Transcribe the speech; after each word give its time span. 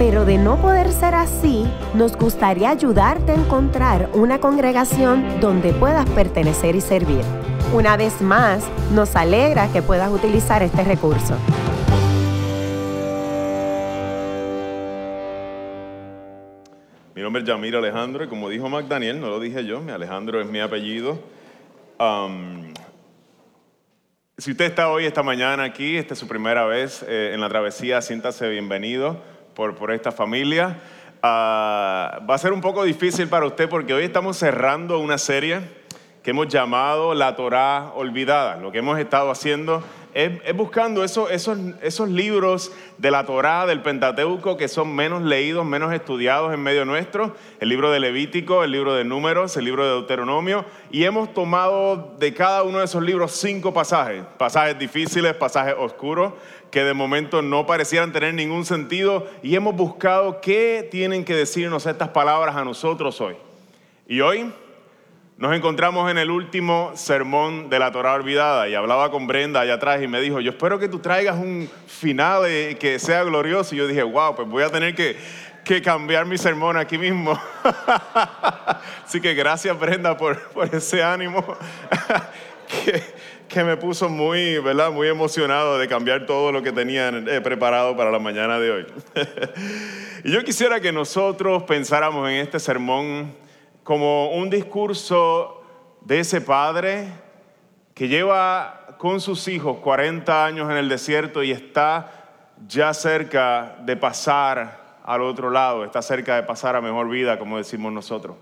pero 0.00 0.24
de 0.24 0.38
no 0.38 0.56
poder 0.56 0.90
ser 0.92 1.14
así, 1.14 1.66
nos 1.92 2.16
gustaría 2.16 2.70
ayudarte 2.70 3.32
a 3.32 3.34
encontrar 3.34 4.08
una 4.14 4.40
congregación 4.40 5.40
donde 5.40 5.74
puedas 5.74 6.08
pertenecer 6.08 6.74
y 6.74 6.80
servir. 6.80 7.20
Una 7.74 7.98
vez 7.98 8.22
más, 8.22 8.66
nos 8.94 9.14
alegra 9.14 9.70
que 9.70 9.82
puedas 9.82 10.10
utilizar 10.10 10.62
este 10.62 10.84
recurso. 10.84 11.36
Mi 17.14 17.20
nombre 17.20 17.42
es 17.42 17.46
Yamir 17.46 17.76
Alejandro 17.76 18.24
y 18.24 18.28
como 18.28 18.48
dijo 18.48 18.70
Magdaniel, 18.70 19.20
no 19.20 19.28
lo 19.28 19.38
dije 19.38 19.66
yo, 19.66 19.82
mi 19.82 19.92
Alejandro 19.92 20.40
es 20.40 20.46
mi 20.46 20.60
apellido. 20.60 21.18
Si 24.38 24.52
usted 24.52 24.64
está 24.64 24.88
hoy, 24.88 25.04
esta 25.04 25.22
mañana 25.22 25.64
aquí, 25.64 25.98
esta 25.98 26.14
es 26.14 26.20
su 26.20 26.26
primera 26.26 26.64
vez 26.64 27.04
eh, 27.06 27.32
en 27.34 27.42
la 27.42 27.50
travesía, 27.50 28.00
siéntase 28.00 28.48
bienvenido 28.48 29.38
por, 29.68 29.92
esta 29.92 30.10
familia. 30.10 30.78
Ah, 31.22 32.20
va 32.28 32.34
a 32.34 32.38
ser 32.38 32.52
un 32.52 32.62
poco 32.62 32.82
difícil 32.84 33.28
para 33.28 33.44
usted 33.44 33.68
porque 33.68 33.92
hoy 33.92 34.04
estamos 34.04 34.38
cerrando 34.38 34.98
una 34.98 35.18
serie 35.18 35.60
que 36.22 36.30
hemos 36.30 36.48
llamado 36.48 37.12
La 37.14 37.36
Torá 37.36 37.92
Olvidada. 37.94 38.56
Lo 38.56 38.72
que 38.72 38.78
hemos 38.78 38.98
estado 38.98 39.30
haciendo 39.30 39.82
es, 40.14 40.56
buscando 40.56 41.04
esos, 41.04 41.30
esos, 41.30 41.58
esos 41.82 42.08
libros 42.08 42.72
de 42.98 43.10
la 43.10 43.24
Torá, 43.24 43.66
del 43.66 43.82
Pentateuco, 43.82 44.56
que 44.56 44.68
son 44.68 44.94
menos 44.94 45.22
leídos, 45.22 45.64
menos 45.64 45.92
estudiados 45.92 46.52
en 46.52 46.60
medio 46.60 46.84
nuestro. 46.84 47.36
El 47.60 47.68
libro 47.68 47.90
de 47.90 48.00
Levítico, 48.00 48.64
el 48.64 48.72
libro 48.72 48.94
de 48.94 49.04
Números, 49.04 49.56
el 49.56 49.64
libro 49.64 49.84
de 49.84 49.90
Deuteronomio. 49.90 50.64
Y 50.90 51.04
hemos 51.04 51.32
tomado 51.32 52.14
de 52.18 52.34
cada 52.34 52.62
uno 52.62 52.78
de 52.78 52.84
esos 52.84 53.02
libros 53.02 53.32
cinco 53.32 53.72
pasajes. 53.72 54.24
Pasajes 54.36 54.78
difíciles, 54.78 55.34
pasajes 55.34 55.74
oscuros, 55.78 56.32
que 56.70 56.82
de 56.82 56.94
momento 56.94 57.42
no 57.42 57.66
parecieran 57.66 58.12
tener 58.12 58.34
ningún 58.34 58.64
sentido. 58.64 59.26
Y 59.42 59.54
hemos 59.54 59.76
buscado 59.76 60.40
qué 60.40 60.88
tienen 60.90 61.24
que 61.24 61.34
decirnos 61.34 61.86
estas 61.86 62.08
palabras 62.08 62.56
a 62.56 62.64
nosotros 62.64 63.20
hoy. 63.20 63.36
Y 64.08 64.20
hoy 64.20 64.52
nos 65.40 65.56
encontramos 65.56 66.10
en 66.10 66.18
el 66.18 66.30
último 66.30 66.92
sermón 66.94 67.70
de 67.70 67.78
la 67.78 67.90
Torah 67.90 68.12
olvidada 68.12 68.68
y 68.68 68.74
hablaba 68.74 69.10
con 69.10 69.26
Brenda 69.26 69.60
allá 69.60 69.74
atrás 69.74 70.02
y 70.02 70.06
me 70.06 70.20
dijo, 70.20 70.38
yo 70.38 70.50
espero 70.50 70.78
que 70.78 70.86
tú 70.86 70.98
traigas 70.98 71.38
un 71.38 71.66
final 71.86 72.42
que 72.78 72.98
sea 72.98 73.24
glorioso. 73.24 73.74
Y 73.74 73.78
yo 73.78 73.86
dije, 73.86 74.02
wow, 74.02 74.36
pues 74.36 74.46
voy 74.46 74.62
a 74.64 74.68
tener 74.68 74.94
que, 74.94 75.16
cambiar 75.82 76.26
mi 76.26 76.36
sermón 76.36 76.76
aquí 76.76 76.98
mismo. 76.98 77.40
Así 79.06 79.18
que 79.18 79.32
gracias 79.32 79.80
Brenda 79.80 80.14
por, 80.14 80.38
ese 80.72 81.02
ánimo 81.02 81.56
que, 83.48 83.64
me 83.64 83.78
puso 83.78 84.10
muy, 84.10 84.58
¿verdad? 84.58 84.90
muy 84.90 85.08
emocionado 85.08 85.78
de 85.78 85.88
cambiar 85.88 86.26
todo 86.26 86.52
lo 86.52 86.62
que 86.62 86.70
tenía 86.70 87.08
eh, 87.08 87.40
preparado 87.40 87.96
para 87.96 88.10
la 88.10 88.18
mañana 88.18 88.58
de 88.58 88.70
hoy. 88.72 88.86
y 90.24 90.32
yo 90.32 90.44
quisiera 90.44 90.80
que 90.80 90.92
nosotros 90.92 91.62
pensáramos 91.62 92.28
en 92.28 92.36
este 92.36 92.60
sermón 92.60 93.32
como 93.90 94.30
un 94.30 94.48
discurso 94.48 95.64
de 96.02 96.20
ese 96.20 96.40
padre 96.40 97.08
que 97.92 98.06
lleva 98.06 98.94
con 98.98 99.20
sus 99.20 99.48
hijos 99.48 99.78
40 99.78 100.46
años 100.46 100.70
en 100.70 100.76
el 100.76 100.88
desierto 100.88 101.42
y 101.42 101.50
está 101.50 102.12
ya 102.68 102.94
cerca 102.94 103.78
de 103.80 103.96
pasar 103.96 105.00
al 105.02 105.22
otro 105.22 105.50
lado, 105.50 105.84
está 105.84 106.02
cerca 106.02 106.36
de 106.36 106.44
pasar 106.44 106.76
a 106.76 106.80
mejor 106.80 107.08
vida, 107.08 107.36
como 107.36 107.56
decimos 107.56 107.92
nosotros. 107.92 108.36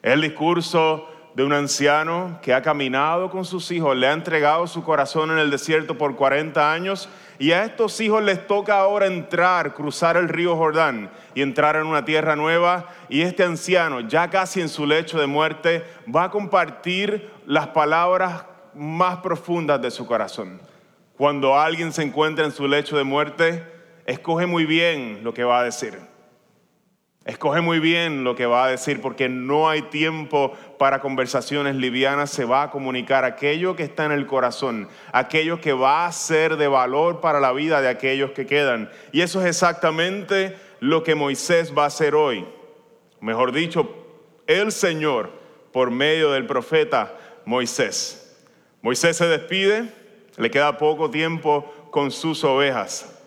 El 0.00 0.20
discurso 0.20 1.08
de 1.34 1.42
un 1.42 1.52
anciano 1.52 2.38
que 2.40 2.54
ha 2.54 2.62
caminado 2.62 3.32
con 3.32 3.44
sus 3.44 3.72
hijos, 3.72 3.96
le 3.96 4.06
ha 4.06 4.12
entregado 4.12 4.68
su 4.68 4.84
corazón 4.84 5.32
en 5.32 5.38
el 5.38 5.50
desierto 5.50 5.98
por 5.98 6.14
40 6.14 6.72
años 6.72 7.08
y 7.38 7.52
a 7.52 7.64
estos 7.64 8.00
hijos 8.00 8.22
les 8.22 8.46
toca 8.46 8.78
ahora 8.78 9.06
entrar, 9.06 9.74
cruzar 9.74 10.16
el 10.16 10.28
río 10.28 10.56
Jordán 10.56 11.10
y 11.34 11.42
entrar 11.42 11.76
en 11.76 11.86
una 11.86 12.04
tierra 12.04 12.36
nueva. 12.36 12.88
Y 13.08 13.22
este 13.22 13.42
anciano, 13.42 14.00
ya 14.00 14.30
casi 14.30 14.60
en 14.60 14.68
su 14.68 14.86
lecho 14.86 15.18
de 15.18 15.26
muerte, 15.26 15.84
va 16.14 16.24
a 16.24 16.30
compartir 16.30 17.30
las 17.46 17.68
palabras 17.68 18.44
más 18.74 19.18
profundas 19.18 19.82
de 19.82 19.90
su 19.90 20.06
corazón. 20.06 20.60
Cuando 21.16 21.58
alguien 21.58 21.92
se 21.92 22.02
encuentra 22.02 22.44
en 22.44 22.52
su 22.52 22.68
lecho 22.68 22.96
de 22.96 23.04
muerte, 23.04 23.64
escoge 24.06 24.46
muy 24.46 24.64
bien 24.64 25.20
lo 25.22 25.34
que 25.34 25.44
va 25.44 25.60
a 25.60 25.64
decir. 25.64 26.13
Escoge 27.24 27.62
muy 27.62 27.78
bien 27.78 28.22
lo 28.22 28.36
que 28.36 28.44
va 28.44 28.66
a 28.66 28.70
decir 28.70 29.00
porque 29.00 29.30
no 29.30 29.70
hay 29.70 29.80
tiempo 29.82 30.52
para 30.78 31.00
conversaciones 31.00 31.74
livianas. 31.74 32.28
Se 32.28 32.44
va 32.44 32.64
a 32.64 32.70
comunicar 32.70 33.24
aquello 33.24 33.76
que 33.76 33.82
está 33.82 34.04
en 34.04 34.12
el 34.12 34.26
corazón, 34.26 34.88
aquello 35.10 35.58
que 35.58 35.72
va 35.72 36.04
a 36.04 36.12
ser 36.12 36.58
de 36.58 36.68
valor 36.68 37.22
para 37.22 37.40
la 37.40 37.52
vida 37.52 37.80
de 37.80 37.88
aquellos 37.88 38.32
que 38.32 38.44
quedan. 38.44 38.90
Y 39.10 39.22
eso 39.22 39.40
es 39.40 39.46
exactamente 39.46 40.54
lo 40.80 41.02
que 41.02 41.14
Moisés 41.14 41.72
va 41.76 41.84
a 41.84 41.86
hacer 41.86 42.14
hoy. 42.14 42.44
Mejor 43.22 43.52
dicho, 43.52 43.88
el 44.46 44.70
Señor 44.70 45.30
por 45.72 45.90
medio 45.90 46.30
del 46.32 46.46
profeta 46.46 47.14
Moisés. 47.46 48.38
Moisés 48.82 49.16
se 49.16 49.26
despide, 49.26 49.90
le 50.36 50.50
queda 50.50 50.76
poco 50.76 51.10
tiempo 51.10 51.72
con 51.90 52.10
sus 52.10 52.44
ovejas. 52.44 53.18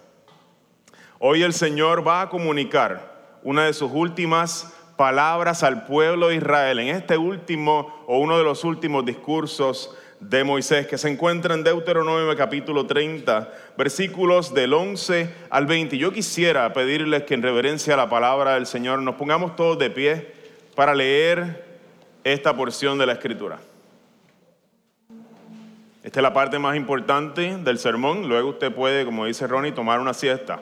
Hoy 1.18 1.42
el 1.42 1.54
Señor 1.54 2.08
va 2.08 2.22
a 2.22 2.30
comunicar 2.30 3.17
una 3.44 3.66
de 3.66 3.74
sus 3.74 3.92
últimas 3.92 4.74
palabras 4.96 5.64
al 5.64 5.86
pueblo 5.86 6.30
de 6.30 6.36
Israel 6.36 6.80
en 6.80 6.90
este 6.90 7.18
último 7.18 8.04
o 8.08 8.18
uno 8.20 8.38
de 8.38 8.44
los 8.44 8.64
últimos 8.64 9.06
discursos 9.06 9.96
de 10.20 10.44
Moisés 10.44 10.88
que 10.88 10.98
se 10.98 11.10
encuentra 11.10 11.54
en 11.54 11.64
Deuteronomio 11.64 12.36
capítulo 12.36 12.88
30, 12.88 13.54
versículos 13.78 14.54
del 14.54 14.74
11 14.74 15.32
al 15.50 15.68
20. 15.68 15.98
Yo 15.98 16.12
quisiera 16.12 16.74
pedirles 16.74 17.24
que 17.24 17.36
en 17.36 17.44
reverencia 17.44 17.94
a 17.94 17.98
la 17.98 18.10
palabra 18.10 18.56
del 18.56 18.66
Señor 18.66 19.02
nos 19.02 19.16
pongamos 19.16 19.56
todos 19.56 19.78
de 19.78 19.92
pie 19.92 20.34
para 20.76 20.96
leer 20.96 21.66
esta 22.24 22.56
porción 22.56 22.98
de 22.98 23.06
la 23.06 23.14
escritura. 23.14 23.60
Esta 26.04 26.20
es 26.20 26.24
la 26.24 26.34
parte 26.34 26.58
más 26.58 26.76
importante 26.76 27.58
del 27.58 27.78
sermón. 27.78 28.28
Luego 28.28 28.50
usted 28.50 28.74
puede, 28.74 29.06
como 29.06 29.26
dice 29.26 29.46
Ronnie, 29.46 29.74
tomar 29.74 30.00
una 30.00 30.14
siesta. 30.14 30.62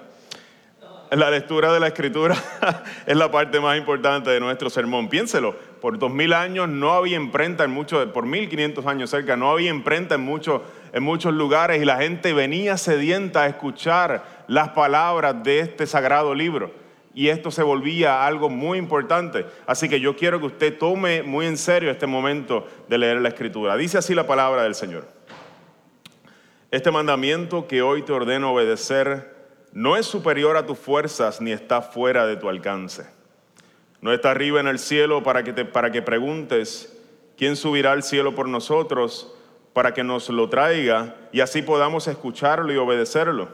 La 1.12 1.30
lectura 1.30 1.72
de 1.72 1.80
la 1.80 1.88
escritura 1.88 2.36
es 3.06 3.16
la 3.16 3.30
parte 3.30 3.60
más 3.60 3.78
importante 3.78 4.32
de 4.32 4.40
nuestro 4.40 4.70
sermón. 4.70 5.08
Piénselo, 5.08 5.56
por 5.80 6.00
dos 6.00 6.12
mil 6.12 6.34
años 6.34 6.68
no 6.68 6.94
había 6.94 7.16
imprenta 7.16 7.64
en 7.64 7.72
muchos, 7.72 8.08
por 8.08 8.26
mil 8.26 8.50
quinientos 8.50 8.86
años 8.88 9.12
cerca, 9.12 9.38
no 9.38 9.52
había 9.52 9.70
imprenta 9.70 10.16
en 10.16 10.22
muchos, 10.22 10.62
en 10.94 11.04
muchos 11.04 11.34
lugares 11.34 11.82
y 11.82 11.86
la 11.86 11.98
gente 11.98 12.34
venía 12.34 12.76
sedienta 12.78 13.44
a 13.44 13.48
escuchar 13.48 14.46
las 14.48 14.70
palabras 14.70 15.44
de 15.44 15.60
este 15.60 15.86
sagrado 15.86 16.34
libro. 16.34 16.72
Y 17.14 17.30
esto 17.30 17.50
se 17.52 17.64
volvía 17.64 18.26
algo 18.26 18.50
muy 18.50 18.78
importante. 18.78 19.46
Así 19.68 19.88
que 19.88 20.00
yo 20.02 20.18
quiero 20.18 20.40
que 20.40 20.48
usted 20.48 20.78
tome 20.78 21.24
muy 21.24 21.46
en 21.46 21.58
serio 21.58 21.92
este 21.92 22.08
momento 22.08 22.68
de 22.90 22.98
leer 22.98 23.22
la 23.22 23.30
escritura. 23.30 23.78
Dice 23.78 23.98
así 23.98 24.14
la 24.14 24.28
palabra 24.28 24.64
del 24.64 24.76
Señor. 24.76 25.08
Este 26.72 26.92
mandamiento 26.92 27.68
que 27.68 27.82
hoy 27.82 28.02
te 28.02 28.12
ordeno 28.12 28.52
obedecer 28.52 29.35
no 29.76 29.98
es 29.98 30.06
superior 30.06 30.56
a 30.56 30.66
tus 30.66 30.80
fuerzas 30.80 31.42
ni 31.42 31.52
está 31.52 31.82
fuera 31.82 32.26
de 32.26 32.38
tu 32.38 32.48
alcance. 32.48 33.06
No 34.00 34.14
está 34.14 34.32
arriba 34.32 34.62
en 34.62 34.68
el 34.68 34.80
cielo 34.80 35.22
para 35.22 35.44
que, 35.44 35.54
para 35.66 35.92
que 35.92 36.02
preguntes, 36.02 36.98
¿quién 37.38 37.58
subirá 37.58 37.92
al 37.92 38.02
cielo 38.02 38.34
por 38.34 38.48
nosotros 38.48 39.36
para 39.74 39.94
que 39.94 40.02
nos 40.02 40.30
lo 40.30 40.48
traiga 40.48 41.18
y 41.34 41.42
así 41.42 41.62
podamos 41.62 42.08
escucharlo 42.08 42.72
y 42.72 42.78
obedecerlo? 42.78 43.50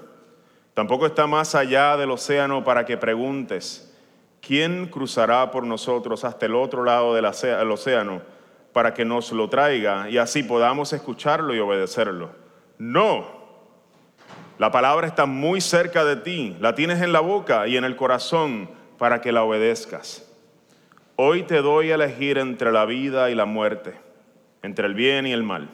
Tampoco 0.75 1.07
está 1.07 1.25
más 1.25 1.55
allá 1.55 1.97
del 1.97 2.11
océano 2.11 2.63
para 2.63 2.85
que 2.85 2.97
preguntes, 2.97 3.91
¿quién 4.41 4.89
cruzará 4.89 5.49
por 5.49 5.65
nosotros 5.65 6.23
hasta 6.23 6.45
el 6.45 6.53
otro 6.53 6.83
lado 6.83 7.15
del 7.15 7.25
océano 7.71 8.21
para 8.73 8.93
que 8.93 9.05
nos 9.05 9.31
lo 9.31 9.49
traiga 9.49 10.07
y 10.07 10.19
así 10.19 10.43
podamos 10.43 10.93
escucharlo 10.93 11.55
y 11.55 11.59
obedecerlo? 11.59 12.29
No 12.77 13.40
la 14.61 14.69
palabra 14.69 15.07
está 15.07 15.25
muy 15.25 15.59
cerca 15.59 16.05
de 16.05 16.17
ti, 16.17 16.55
la 16.59 16.75
tienes 16.75 17.01
en 17.01 17.11
la 17.11 17.19
boca 17.19 17.67
y 17.67 17.77
en 17.77 17.83
el 17.83 17.95
corazón 17.95 18.69
para 18.99 19.19
que 19.19 19.31
la 19.31 19.41
obedezcas. 19.41 20.31
Hoy 21.15 21.41
te 21.41 21.63
doy 21.63 21.89
a 21.89 21.95
elegir 21.95 22.37
entre 22.37 22.71
la 22.71 22.85
vida 22.85 23.31
y 23.31 23.33
la 23.33 23.45
muerte, 23.45 23.95
entre 24.61 24.85
el 24.85 24.93
bien 24.93 25.25
y 25.25 25.31
el 25.31 25.41
mal. 25.41 25.67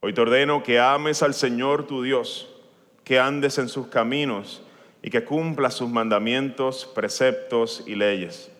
Hoy 0.00 0.12
te 0.12 0.20
ordeno 0.20 0.62
que 0.62 0.78
ames 0.78 1.22
al 1.22 1.32
Señor 1.32 1.86
tu 1.86 2.02
Dios, 2.02 2.54
que 3.02 3.18
andes 3.18 3.56
en 3.56 3.70
sus 3.70 3.86
caminos 3.86 4.62
y 5.02 5.08
que 5.08 5.24
cumplas 5.24 5.72
sus 5.72 5.88
mandamientos, 5.88 6.84
preceptos 6.94 7.82
y 7.86 7.94
leyes. 7.94 8.52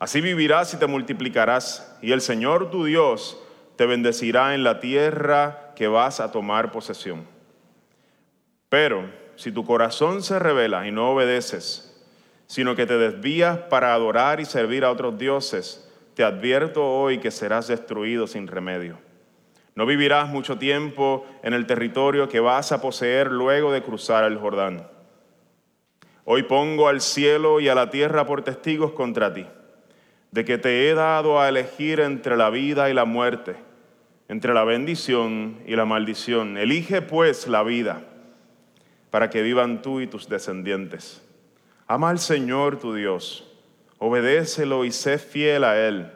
Así 0.00 0.20
vivirás 0.20 0.74
y 0.74 0.78
te 0.78 0.88
multiplicarás, 0.88 1.96
y 2.02 2.10
el 2.10 2.20
Señor 2.20 2.72
tu 2.72 2.84
Dios 2.84 3.40
te 3.76 3.86
bendecirá 3.86 4.56
en 4.56 4.64
la 4.64 4.80
tierra 4.80 5.72
que 5.76 5.86
vas 5.86 6.18
a 6.18 6.32
tomar 6.32 6.72
posesión. 6.72 7.32
Pero 8.74 9.08
si 9.36 9.52
tu 9.52 9.64
corazón 9.64 10.20
se 10.24 10.36
revela 10.40 10.88
y 10.88 10.90
no 10.90 11.12
obedeces, 11.12 11.96
sino 12.48 12.74
que 12.74 12.86
te 12.86 12.98
desvías 12.98 13.56
para 13.56 13.94
adorar 13.94 14.40
y 14.40 14.44
servir 14.44 14.84
a 14.84 14.90
otros 14.90 15.16
dioses, 15.16 15.88
te 16.14 16.24
advierto 16.24 16.84
hoy 16.84 17.18
que 17.18 17.30
serás 17.30 17.68
destruido 17.68 18.26
sin 18.26 18.48
remedio. 18.48 18.98
No 19.76 19.86
vivirás 19.86 20.28
mucho 20.28 20.58
tiempo 20.58 21.24
en 21.44 21.54
el 21.54 21.66
territorio 21.66 22.28
que 22.28 22.40
vas 22.40 22.72
a 22.72 22.80
poseer 22.80 23.30
luego 23.30 23.70
de 23.70 23.80
cruzar 23.80 24.24
el 24.24 24.38
Jordán. 24.38 24.88
Hoy 26.24 26.42
pongo 26.42 26.88
al 26.88 27.00
cielo 27.00 27.60
y 27.60 27.68
a 27.68 27.76
la 27.76 27.90
tierra 27.90 28.26
por 28.26 28.42
testigos 28.42 28.90
contra 28.90 29.32
ti 29.32 29.46
de 30.32 30.44
que 30.44 30.58
te 30.58 30.90
he 30.90 30.94
dado 30.94 31.40
a 31.40 31.48
elegir 31.48 32.00
entre 32.00 32.36
la 32.36 32.50
vida 32.50 32.90
y 32.90 32.92
la 32.92 33.04
muerte, 33.04 33.54
entre 34.26 34.52
la 34.52 34.64
bendición 34.64 35.60
y 35.64 35.76
la 35.76 35.84
maldición. 35.84 36.58
Elige 36.58 37.02
pues 37.02 37.46
la 37.46 37.62
vida 37.62 38.02
para 39.14 39.30
que 39.30 39.42
vivan 39.42 39.80
tú 39.80 40.00
y 40.00 40.08
tus 40.08 40.28
descendientes. 40.28 41.22
Ama 41.86 42.10
al 42.10 42.18
Señor 42.18 42.80
tu 42.80 42.94
Dios, 42.94 43.48
obedécelo 43.98 44.84
y 44.84 44.90
sé 44.90 45.18
fiel 45.18 45.62
a 45.62 45.78
Él, 45.78 46.10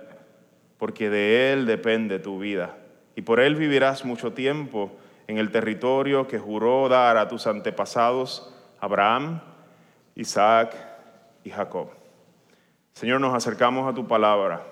porque 0.78 1.08
de 1.08 1.52
Él 1.52 1.64
depende 1.64 2.18
tu 2.18 2.40
vida. 2.40 2.76
Y 3.14 3.22
por 3.22 3.38
Él 3.38 3.54
vivirás 3.54 4.04
mucho 4.04 4.32
tiempo 4.32 4.90
en 5.28 5.38
el 5.38 5.52
territorio 5.52 6.26
que 6.26 6.40
juró 6.40 6.88
dar 6.88 7.18
a 7.18 7.28
tus 7.28 7.46
antepasados, 7.46 8.52
Abraham, 8.80 9.42
Isaac 10.16 10.74
y 11.44 11.50
Jacob. 11.50 11.90
Señor, 12.94 13.20
nos 13.20 13.32
acercamos 13.32 13.88
a 13.88 13.94
tu 13.94 14.08
palabra. 14.08 14.66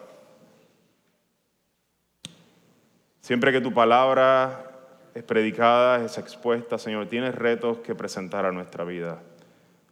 Siempre 3.20 3.52
que 3.52 3.60
tu 3.60 3.72
palabra 3.72 4.75
es 5.16 5.22
predicada, 5.22 6.04
es 6.04 6.18
expuesta, 6.18 6.76
Señor, 6.76 7.06
tienes 7.06 7.34
retos 7.34 7.78
que 7.78 7.94
presentar 7.94 8.44
a 8.44 8.52
nuestra 8.52 8.84
vida. 8.84 9.18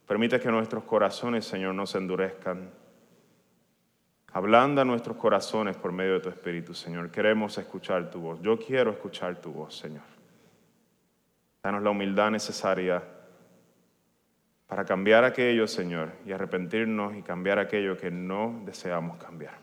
Permite 0.06 0.38
que 0.38 0.50
nuestros 0.50 0.84
corazones, 0.84 1.46
Señor, 1.46 1.74
no 1.74 1.86
se 1.86 1.96
endurezcan. 1.96 2.68
Ablanda 4.34 4.84
nuestros 4.84 5.16
corazones 5.16 5.78
por 5.78 5.92
medio 5.92 6.12
de 6.14 6.20
tu 6.20 6.28
Espíritu, 6.28 6.74
Señor. 6.74 7.10
Queremos 7.10 7.56
escuchar 7.56 8.10
tu 8.10 8.20
voz. 8.20 8.42
Yo 8.42 8.58
quiero 8.58 8.90
escuchar 8.90 9.40
tu 9.40 9.50
voz, 9.50 9.74
Señor. 9.78 10.02
Danos 11.62 11.82
la 11.82 11.88
humildad 11.88 12.30
necesaria 12.30 13.02
para 14.66 14.84
cambiar 14.84 15.24
aquello, 15.24 15.66
Señor, 15.66 16.10
y 16.26 16.32
arrepentirnos 16.32 17.16
y 17.16 17.22
cambiar 17.22 17.58
aquello 17.58 17.96
que 17.96 18.10
no 18.10 18.60
deseamos 18.66 19.16
cambiar. 19.16 19.54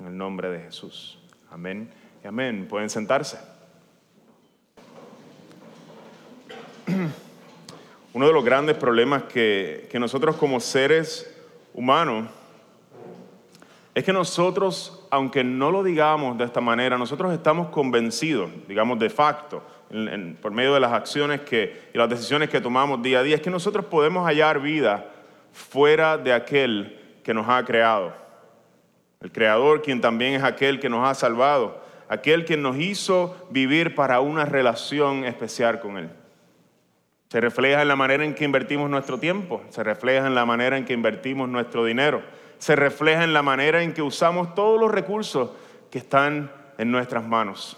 En 0.00 0.06
el 0.08 0.16
nombre 0.16 0.50
de 0.50 0.62
Jesús. 0.62 1.22
Amén 1.48 1.90
y 2.24 2.26
amén. 2.26 2.66
Pueden 2.68 2.90
sentarse. 2.90 3.55
Uno 8.16 8.28
de 8.28 8.32
los 8.32 8.46
grandes 8.46 8.78
problemas 8.78 9.24
que, 9.24 9.88
que 9.90 9.98
nosotros 9.98 10.36
como 10.36 10.58
seres 10.58 11.30
humanos 11.74 12.26
es 13.94 14.04
que 14.04 14.12
nosotros, 14.14 15.06
aunque 15.10 15.44
no 15.44 15.70
lo 15.70 15.82
digamos 15.82 16.38
de 16.38 16.46
esta 16.46 16.62
manera, 16.62 16.96
nosotros 16.96 17.30
estamos 17.34 17.68
convencidos, 17.68 18.48
digamos 18.66 18.98
de 18.98 19.10
facto, 19.10 19.62
por 20.40 20.50
medio 20.50 20.72
de 20.72 20.80
las 20.80 20.92
acciones 20.92 21.42
que, 21.42 21.90
y 21.92 21.98
las 21.98 22.08
decisiones 22.08 22.48
que 22.48 22.58
tomamos 22.58 23.02
día 23.02 23.18
a 23.18 23.22
día, 23.22 23.36
es 23.36 23.42
que 23.42 23.50
nosotros 23.50 23.84
podemos 23.84 24.24
hallar 24.24 24.60
vida 24.60 25.10
fuera 25.52 26.16
de 26.16 26.32
aquel 26.32 26.98
que 27.22 27.34
nos 27.34 27.46
ha 27.50 27.62
creado. 27.66 28.14
El 29.20 29.30
Creador, 29.30 29.82
quien 29.82 30.00
también 30.00 30.32
es 30.32 30.42
aquel 30.42 30.80
que 30.80 30.88
nos 30.88 31.06
ha 31.06 31.12
salvado, 31.12 31.84
aquel 32.08 32.46
que 32.46 32.56
nos 32.56 32.78
hizo 32.78 33.46
vivir 33.50 33.94
para 33.94 34.20
una 34.20 34.46
relación 34.46 35.26
especial 35.26 35.80
con 35.80 35.98
Él. 35.98 36.08
Se 37.28 37.40
refleja 37.40 37.82
en 37.82 37.88
la 37.88 37.96
manera 37.96 38.24
en 38.24 38.34
que 38.34 38.44
invertimos 38.44 38.88
nuestro 38.88 39.18
tiempo, 39.18 39.62
se 39.70 39.82
refleja 39.82 40.26
en 40.26 40.34
la 40.34 40.46
manera 40.46 40.76
en 40.76 40.84
que 40.84 40.92
invertimos 40.92 41.48
nuestro 41.48 41.84
dinero, 41.84 42.22
se 42.58 42.76
refleja 42.76 43.24
en 43.24 43.32
la 43.32 43.42
manera 43.42 43.82
en 43.82 43.92
que 43.92 44.02
usamos 44.02 44.54
todos 44.54 44.80
los 44.80 44.90
recursos 44.90 45.50
que 45.90 45.98
están 45.98 46.50
en 46.78 46.90
nuestras 46.90 47.26
manos 47.26 47.76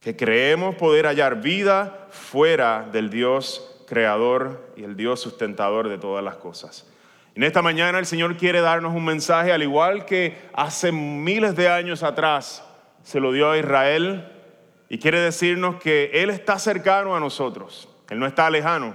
que 0.00 0.16
creemos 0.16 0.76
poder 0.76 1.06
hallar 1.06 1.40
vida 1.40 2.06
fuera 2.10 2.88
del 2.92 3.10
Dios 3.10 3.84
creador 3.88 4.72
y 4.76 4.84
el 4.84 4.96
Dios 4.96 5.20
sustentador 5.20 5.88
de 5.88 5.98
todas 5.98 6.22
las 6.22 6.36
cosas. 6.36 6.86
En 7.34 7.42
esta 7.42 7.62
mañana 7.62 7.98
el 7.98 8.06
Señor 8.06 8.36
quiere 8.36 8.60
darnos 8.60 8.94
un 8.94 9.04
mensaje 9.04 9.52
al 9.52 9.62
igual 9.62 10.04
que 10.04 10.36
hace 10.52 10.92
miles 10.92 11.56
de 11.56 11.68
años 11.68 12.02
atrás 12.02 12.64
se 13.02 13.20
lo 13.20 13.32
dio 13.32 13.50
a 13.50 13.58
Israel 13.58 14.26
y 14.88 14.98
quiere 14.98 15.20
decirnos 15.20 15.76
que 15.76 16.10
Él 16.14 16.30
está 16.30 16.58
cercano 16.58 17.14
a 17.16 17.20
nosotros, 17.20 17.88
Él 18.08 18.18
no 18.18 18.26
está 18.26 18.48
lejano 18.50 18.94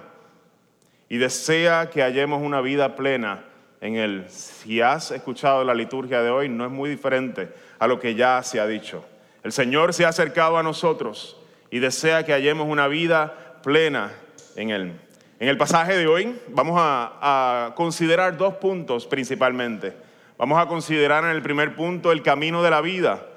y 1.10 1.18
desea 1.18 1.90
que 1.90 2.02
hallemos 2.02 2.42
una 2.42 2.62
vida 2.62 2.96
plena 2.96 3.44
en 3.82 3.96
Él. 3.96 4.26
Si 4.30 4.82
has 4.82 5.12
escuchado 5.12 5.64
la 5.64 5.76
liturgia 5.76 6.22
de 6.24 6.30
hoy, 6.30 6.50
no 6.50 6.66
es 6.66 6.72
muy 6.72 6.90
diferente 6.90 7.50
a 7.78 7.88
lo 7.88 8.00
que 8.00 8.16
ya 8.16 8.42
se 8.44 8.60
ha 8.60 8.66
dicho. 8.66 9.06
El 9.44 9.52
Señor 9.52 9.94
se 9.94 10.06
ha 10.06 10.10
acercado 10.10 10.58
a 10.58 10.64
nosotros 10.64 11.38
y 11.70 11.80
desea 11.80 12.24
que 12.26 12.32
hallemos 12.32 12.68
una 12.68 12.88
vida 12.88 13.60
plena 13.62 14.14
en 14.56 14.70
Él. 14.70 14.94
En 15.40 15.50
el 15.50 15.58
pasaje 15.58 15.98
de 15.98 16.08
hoy 16.08 16.40
vamos 16.48 16.76
a, 16.80 17.74
considerar 17.76 18.38
dos 18.38 18.54
puntos 18.54 19.06
principalmente. 19.06 19.94
Vamos 20.38 20.58
a 20.58 20.68
considerar 20.68 21.26
en 21.26 21.32
el 21.32 21.42
primer 21.42 21.76
punto 21.76 22.14
el 22.14 22.24
camino 22.24 22.64
de 22.64 22.70
la 22.70 22.80
vida. 22.80 23.28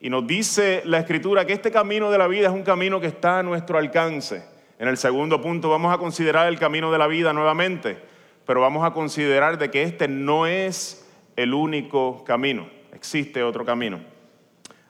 Y 0.00 0.10
nos 0.10 0.26
dice 0.26 0.82
la 0.84 0.98
escritura 0.98 1.44
que 1.44 1.52
este 1.52 1.70
camino 1.70 2.10
de 2.10 2.18
la 2.18 2.28
vida 2.28 2.48
es 2.48 2.52
un 2.52 2.62
camino 2.62 3.00
que 3.00 3.08
está 3.08 3.40
a 3.40 3.42
nuestro 3.42 3.78
alcance. 3.78 4.44
En 4.78 4.86
el 4.86 4.96
segundo 4.96 5.40
punto 5.40 5.68
vamos 5.68 5.92
a 5.92 5.98
considerar 5.98 6.46
el 6.46 6.58
camino 6.58 6.92
de 6.92 6.98
la 6.98 7.08
vida 7.08 7.32
nuevamente, 7.32 7.98
pero 8.46 8.60
vamos 8.60 8.86
a 8.86 8.92
considerar 8.92 9.58
de 9.58 9.70
que 9.70 9.82
este 9.82 10.06
no 10.06 10.46
es 10.46 11.04
el 11.34 11.52
único 11.52 12.22
camino, 12.24 12.68
existe 12.92 13.42
otro 13.42 13.64
camino. 13.64 14.00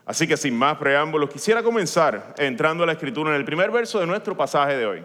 Así 0.05 0.27
que 0.27 0.37
sin 0.37 0.57
más 0.57 0.77
preámbulos, 0.77 1.31
quisiera 1.31 1.63
comenzar 1.63 2.35
entrando 2.39 2.83
a 2.83 2.87
la 2.87 2.93
escritura 2.93 3.31
en 3.31 3.37
el 3.37 3.45
primer 3.45 3.71
verso 3.71 4.01
de 4.01 4.07
nuestro 4.07 4.37
pasaje 4.37 4.77
de 4.77 4.87
hoy. 4.87 5.05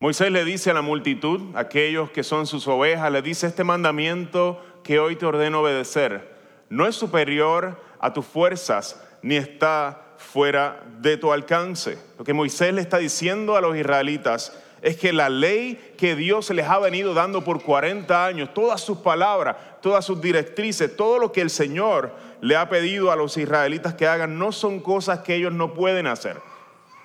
Moisés 0.00 0.30
le 0.30 0.44
dice 0.44 0.70
a 0.70 0.74
la 0.74 0.82
multitud, 0.82 1.56
aquellos 1.56 2.10
que 2.10 2.22
son 2.22 2.46
sus 2.46 2.68
ovejas, 2.68 3.10
le 3.10 3.22
dice 3.22 3.48
este 3.48 3.64
mandamiento 3.64 4.62
que 4.82 4.98
hoy 4.98 5.16
te 5.16 5.26
ordeno 5.26 5.60
obedecer. 5.60 6.36
No 6.68 6.86
es 6.86 6.96
superior 6.96 7.80
a 8.00 8.12
tus 8.12 8.26
fuerzas, 8.26 9.02
ni 9.22 9.36
está 9.36 10.02
fuera 10.18 10.82
de 11.00 11.16
tu 11.16 11.32
alcance. 11.32 11.98
Lo 12.18 12.24
que 12.24 12.34
Moisés 12.34 12.74
le 12.74 12.80
está 12.80 12.98
diciendo 12.98 13.56
a 13.56 13.60
los 13.60 13.76
israelitas 13.76 14.52
es 14.82 14.96
que 14.96 15.12
la 15.12 15.28
ley 15.28 15.94
que 15.96 16.14
Dios 16.14 16.50
les 16.50 16.66
ha 16.66 16.78
venido 16.78 17.14
dando 17.14 17.42
por 17.42 17.62
40 17.62 18.26
años, 18.26 18.54
todas 18.54 18.80
sus 18.80 18.98
palabras, 18.98 19.56
todas 19.80 20.04
sus 20.04 20.20
directrices, 20.20 20.96
todo 20.96 21.18
lo 21.18 21.32
que 21.32 21.40
el 21.40 21.50
Señor 21.50 22.12
le 22.40 22.56
ha 22.56 22.68
pedido 22.68 23.10
a 23.10 23.16
los 23.16 23.36
israelitas 23.36 23.94
que 23.94 24.06
hagan, 24.06 24.38
no 24.38 24.52
son 24.52 24.80
cosas 24.80 25.20
que 25.20 25.34
ellos 25.34 25.52
no 25.52 25.74
pueden 25.74 26.06
hacer. 26.06 26.36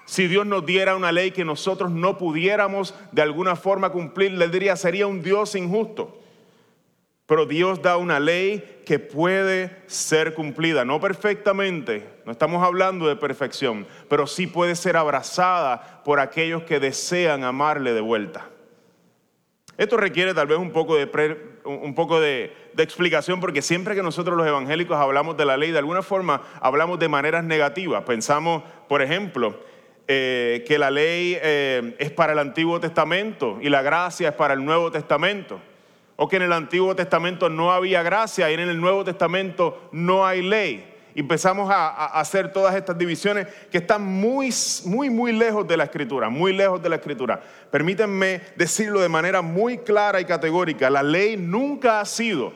Si 0.05 0.27
Dios 0.27 0.45
nos 0.45 0.65
diera 0.65 0.95
una 0.95 1.11
ley 1.11 1.31
que 1.31 1.45
nosotros 1.45 1.89
no 1.89 2.17
pudiéramos 2.17 2.93
de 3.11 3.21
alguna 3.21 3.55
forma 3.55 3.89
cumplir, 3.89 4.33
le 4.33 4.49
diría, 4.49 4.75
sería 4.75 5.07
un 5.07 5.21
Dios 5.21 5.55
injusto. 5.55 6.22
Pero 7.25 7.45
Dios 7.45 7.81
da 7.81 7.95
una 7.97 8.19
ley 8.19 8.81
que 8.85 8.99
puede 8.99 9.83
ser 9.87 10.33
cumplida, 10.33 10.83
no 10.83 10.99
perfectamente, 10.99 12.05
no 12.25 12.33
estamos 12.33 12.61
hablando 12.61 13.07
de 13.07 13.15
perfección, 13.15 13.87
pero 14.09 14.27
sí 14.27 14.45
puede 14.45 14.75
ser 14.75 14.97
abrazada 14.97 16.03
por 16.03 16.19
aquellos 16.19 16.63
que 16.63 16.81
desean 16.81 17.45
amarle 17.45 17.93
de 17.93 18.01
vuelta. 18.01 18.49
Esto 19.77 19.95
requiere 19.95 20.33
tal 20.33 20.47
vez 20.47 20.57
un 20.57 20.71
poco 20.71 20.97
de, 20.97 22.53
explicación 22.77 23.39
porque 23.39 23.61
siempre 23.61 23.95
que 23.95 24.03
nosotros 24.03 24.37
los 24.37 24.45
evangélicos 24.45 24.97
hablamos 24.97 25.37
de 25.37 25.45
la 25.45 25.55
ley, 25.55 25.71
de 25.71 25.79
alguna 25.79 26.01
forma 26.01 26.43
hablamos 26.59 26.99
de 26.99 27.07
maneras 27.07 27.45
negativas. 27.45 28.03
Pensamos, 28.03 28.63
por 28.89 29.01
ejemplo, 29.01 29.59
eh, 30.09 30.65
que 30.67 30.77
la 30.77 30.91
ley 30.91 31.37
eh, 31.41 31.95
es 31.97 32.11
para 32.11 32.33
el 32.33 32.39
Antiguo 32.39 32.81
Testamento 32.81 33.59
y 33.61 33.69
la 33.69 33.81
gracia 33.81 34.29
es 34.29 34.35
para 34.35 34.53
el 34.53 34.63
Nuevo 34.63 34.91
Testamento 34.91 35.59
o 36.15 36.27
que 36.27 36.35
en 36.35 36.43
el 36.43 36.53
Antiguo 36.53 36.95
Testamento 36.95 37.49
no 37.49 37.71
había 37.71 38.03
gracia 38.03 38.49
y 38.49 38.53
en 38.53 38.61
el 38.61 38.79
Nuevo 38.79 39.03
Testamento 39.03 39.89
no 39.91 40.25
hay 40.25 40.41
ley. 40.41 40.93
Y 41.15 41.19
empezamos 41.19 41.69
a, 41.71 42.05
hacer 42.19 42.51
todas 42.51 42.75
estas 42.75 42.97
divisiones 42.97 43.47
que 43.71 43.77
están 43.77 44.03
muy, 44.03 44.49
muy, 44.85 45.09
muy 45.09 45.31
lejos 45.31 45.67
de 45.67 45.77
la 45.77 45.83
escritura, 45.83 46.29
muy 46.29 46.53
lejos 46.53 46.81
de 46.81 46.89
la 46.89 46.95
escritura. 46.95 47.41
Permítanme 47.69 48.41
decirlo 48.55 48.99
de 48.99 49.09
manera 49.09 49.41
muy 49.41 49.79
clara 49.79 50.19
y 50.21 50.25
categórica, 50.25 50.89
la 50.89 51.03
ley 51.03 51.37
nunca 51.37 51.99
ha 51.99 52.05
sido, 52.05 52.53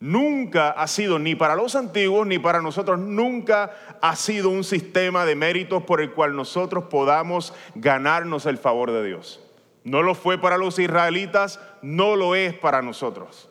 nunca 0.00 0.70
ha 0.70 0.88
sido, 0.88 1.20
ni 1.20 1.36
para 1.36 1.54
los 1.54 1.76
antiguos 1.76 2.26
ni 2.26 2.40
para 2.40 2.60
nosotros, 2.60 2.98
nunca 2.98 3.70
ha 4.00 4.16
sido 4.16 4.50
un 4.50 4.64
sistema 4.64 5.24
de 5.24 5.36
méritos 5.36 5.84
por 5.84 6.00
el 6.00 6.10
cual 6.10 6.34
nosotros 6.34 6.84
podamos 6.84 7.54
ganarnos 7.76 8.46
el 8.46 8.58
favor 8.58 8.90
de 8.90 9.04
Dios. 9.04 9.40
No 9.84 10.02
lo 10.02 10.14
fue 10.14 10.38
para 10.38 10.58
los 10.58 10.78
israelitas, 10.78 11.60
no 11.82 12.16
lo 12.16 12.34
es 12.34 12.54
para 12.54 12.82
nosotros. 12.82 13.48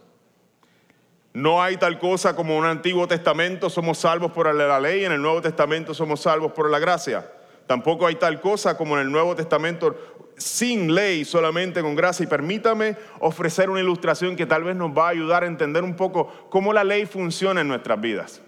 No 1.34 1.62
hay 1.62 1.78
tal 1.78 2.00
cosa 2.00 2.36
como 2.36 2.58
un 2.58 2.66
Antiguo 2.66 3.08
Testamento 3.08 3.70
somos 3.70 4.00
salvos 4.00 4.32
por 4.32 4.54
la 4.54 4.80
ley, 4.80 5.06
en 5.06 5.12
el 5.12 5.22
Nuevo 5.22 5.42
Testamento 5.42 5.94
somos 5.94 6.22
salvos 6.22 6.52
por 6.52 6.70
la 6.72 6.80
gracia. 6.80 7.32
Tampoco 7.68 8.08
hay 8.08 8.16
tal 8.16 8.42
cosa 8.42 8.78
como 8.78 8.96
en 8.96 9.04
el 9.04 9.12
Nuevo 9.12 9.36
Testamento 9.36 9.96
sin 10.38 10.94
ley, 10.94 11.26
solamente 11.26 11.82
con 11.82 11.96
gracia. 11.96 12.24
Y 12.24 12.28
permítame 12.28 12.96
ofrecer 13.20 13.70
una 13.70 13.82
ilustración 13.82 14.36
que 14.36 14.46
tal 14.46 14.64
vez 14.64 14.76
nos 14.76 14.92
va 14.98 15.08
a 15.08 15.10
ayudar 15.10 15.44
a 15.44 15.48
entender 15.48 15.84
un 15.84 15.96
poco 15.96 16.48
cómo 16.50 16.74
la 16.74 16.84
ley 16.84 17.06
funciona 17.06 17.62
en 17.62 17.68
nuestras 17.68 18.00
vidas. 18.00 18.42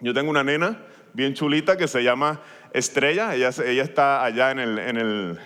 Yo 0.00 0.14
tengo 0.14 0.30
una 0.30 0.42
nena 0.42 0.86
bien 1.12 1.34
chulita 1.34 1.76
que 1.76 1.88
se 1.88 2.02
llama 2.02 2.40
Estrella. 2.72 3.34
Ella, 3.34 3.48
está 3.48 4.24
allá 4.24 4.50
en 4.52 4.58
el, 4.58 5.38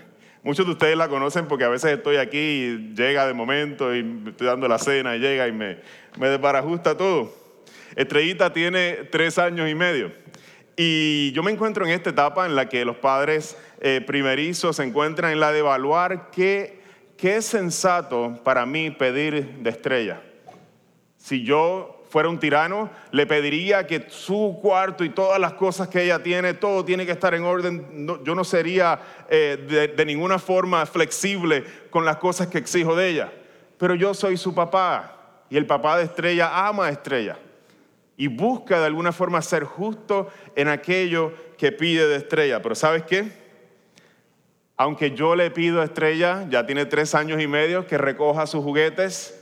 Muchos 0.45 0.67
de 0.67 0.73
ustedes 0.73 0.95
la 0.95 1.09
conocen 1.09 1.49
porque 1.49 1.65
a 1.65 1.71
veces 1.71 1.93
estoy 1.93 2.17
aquí 2.17 2.39
y 2.39 2.95
llega 2.95 3.27
de 3.27 3.33
momento 3.33 3.95
y 3.97 4.01
estoy 4.27 4.47
dando 4.47 4.69
la 4.69 4.79
cena 4.79 5.17
y 5.17 5.19
llega 5.19 5.49
y 5.49 5.53
me, 5.53 5.79
me 6.19 6.29
desbarajusta 6.29 6.95
todo. 6.95 7.35
Estrellita 7.97 8.53
tiene 8.53 9.09
tres 9.11 9.39
años 9.39 9.71
y 9.71 9.75
medio. 9.75 10.13
Y 10.77 11.33
yo 11.33 11.43
me 11.43 11.51
encuentro 11.51 11.87
en 11.87 11.93
esta 11.93 12.11
etapa 12.11 12.45
en 12.45 12.57
la 12.57 12.69
que 12.69 12.85
los 12.85 12.97
padres 12.97 13.57
eh, 13.81 14.03
primerizos 14.07 14.77
se 14.77 14.83
encuentran 14.85 15.33
en 15.33 15.41
la 15.41 15.51
de 15.51 15.61
evaluar 15.61 16.31
qué, 16.31 16.79
qué 17.17 17.37
es 17.37 17.47
sensato 17.47 18.39
para 18.45 18.67
mí 18.67 18.91
pedir 18.91 19.61
de 19.61 19.71
estrella. 19.71 20.21
Si 21.17 21.43
yo 21.43 22.04
fuera 22.15 22.29
un 22.29 22.39
tirano, 22.39 22.91
le 23.11 23.27
pediría 23.27 23.89
que 23.89 24.07
su 24.09 24.61
cuarto 24.63 25.03
y 25.03 25.09
todas 25.09 25.41
las 25.41 25.55
cosas 25.55 25.89
que 25.89 26.01
ella 26.01 26.23
tiene, 26.23 26.55
todo 26.55 26.85
tiene 26.85 27.05
que 27.05 27.11
estar 27.11 27.35
en 27.35 27.43
orden. 27.43 28.07
yo 28.23 28.37
no 28.37 28.45
sería 28.45 29.01
eh, 29.29 29.91
de, 29.97 30.07
ninguna 30.07 30.39
forma 30.39 30.87
flexible 30.87 31.65
con 31.91 32.05
las 32.05 32.19
cosas 32.19 32.47
que 32.47 32.59
exijo 32.59 32.95
de 32.95 33.09
ella. 33.09 33.33
Pero 33.79 33.97
yo 33.97 34.15
soy 34.15 34.37
su 34.37 34.55
papá 34.55 35.43
y 35.51 35.57
el 35.57 35.67
papá 35.67 35.99
de 35.99 36.05
Estrella 36.05 36.69
ama 36.69 36.87
a 36.87 36.91
Estrella 36.91 37.37
y 38.17 38.29
busca 38.29 38.79
de 38.79 38.87
alguna 38.87 39.11
forma 39.11 39.43
ser 39.43 39.65
justo 39.65 40.29
en 40.55 40.69
aquello 40.69 41.33
que 41.59 41.73
pide 41.73 42.07
de 42.07 42.15
Estrella. 42.15 42.63
Pero 42.63 42.77
¿sabes 42.77 43.03
qué? 43.03 43.33
Aunque 44.77 45.11
yo 45.11 45.35
le 45.35 45.51
pido 45.51 45.81
a 45.81 45.85
Estrella, 45.87 46.47
ya 46.49 46.65
tiene 46.65 46.87
tres 46.87 47.17
años 47.17 47.43
y 47.43 47.49
medio, 47.49 47.89
que 47.89 47.99
recoja 47.99 48.47
sus 48.47 48.63
juguetes, 48.63 49.41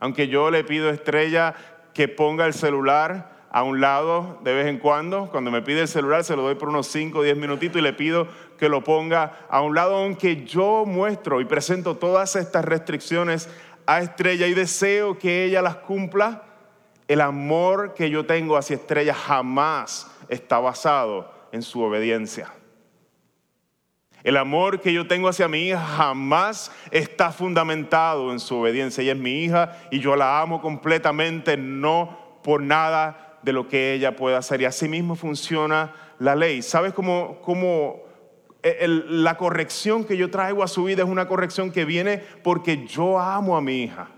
aunque 0.00 0.26
yo 0.26 0.50
le 0.50 0.64
pido 0.64 0.88
a 0.88 0.92
Estrella 0.92 1.54
que 1.98 2.06
ponga 2.06 2.46
el 2.46 2.54
celular 2.54 3.48
a 3.50 3.64
un 3.64 3.80
lado 3.80 4.38
de 4.44 4.54
vez 4.54 4.68
en 4.68 4.78
cuando. 4.78 5.28
Cuando 5.32 5.50
me 5.50 5.62
pide 5.62 5.80
el 5.80 5.88
celular 5.88 6.22
se 6.22 6.36
lo 6.36 6.42
doy 6.42 6.54
por 6.54 6.68
unos 6.68 6.86
5 6.86 7.18
o 7.18 7.22
10 7.24 7.36
minutitos 7.36 7.80
y 7.80 7.82
le 7.82 7.92
pido 7.92 8.28
que 8.56 8.68
lo 8.68 8.84
ponga 8.84 9.40
a 9.50 9.62
un 9.62 9.74
lado, 9.74 9.96
aunque 9.96 10.44
yo 10.44 10.84
muestro 10.86 11.40
y 11.40 11.44
presento 11.44 11.96
todas 11.96 12.36
estas 12.36 12.64
restricciones 12.64 13.48
a 13.84 14.00
Estrella 14.00 14.46
y 14.46 14.54
deseo 14.54 15.18
que 15.18 15.42
ella 15.42 15.60
las 15.60 15.74
cumpla. 15.74 16.44
El 17.08 17.20
amor 17.20 17.94
que 17.94 18.10
yo 18.10 18.24
tengo 18.24 18.56
hacia 18.56 18.76
Estrella 18.76 19.12
jamás 19.12 20.08
está 20.28 20.60
basado 20.60 21.32
en 21.50 21.62
su 21.62 21.82
obediencia. 21.82 22.52
El 24.24 24.36
amor 24.36 24.80
que 24.80 24.92
yo 24.92 25.06
tengo 25.06 25.28
hacia 25.28 25.48
mi 25.48 25.68
hija 25.68 25.78
jamás 25.78 26.72
está 26.90 27.30
fundamentado 27.30 28.32
en 28.32 28.40
su 28.40 28.56
obediencia. 28.56 29.02
Ella 29.02 29.12
es 29.12 29.18
mi 29.18 29.44
hija 29.44 29.78
y 29.90 30.00
yo 30.00 30.16
la 30.16 30.40
amo 30.40 30.60
completamente, 30.60 31.56
no 31.56 32.40
por 32.42 32.62
nada 32.62 33.38
de 33.42 33.52
lo 33.52 33.68
que 33.68 33.94
ella 33.94 34.16
pueda 34.16 34.38
hacer. 34.38 34.60
Y 34.60 34.64
así 34.64 34.88
mismo 34.88 35.14
funciona 35.14 35.94
la 36.18 36.34
ley. 36.34 36.62
¿Sabes 36.62 36.92
cómo, 36.92 37.40
cómo 37.42 38.02
la 38.62 39.36
corrección 39.36 40.04
que 40.04 40.16
yo 40.16 40.30
traigo 40.30 40.64
a 40.64 40.68
su 40.68 40.84
vida 40.84 41.04
es 41.04 41.08
una 41.08 41.28
corrección 41.28 41.70
que 41.70 41.84
viene 41.84 42.18
porque 42.42 42.86
yo 42.86 43.20
amo 43.20 43.56
a 43.56 43.60
mi 43.60 43.84
hija? 43.84 44.08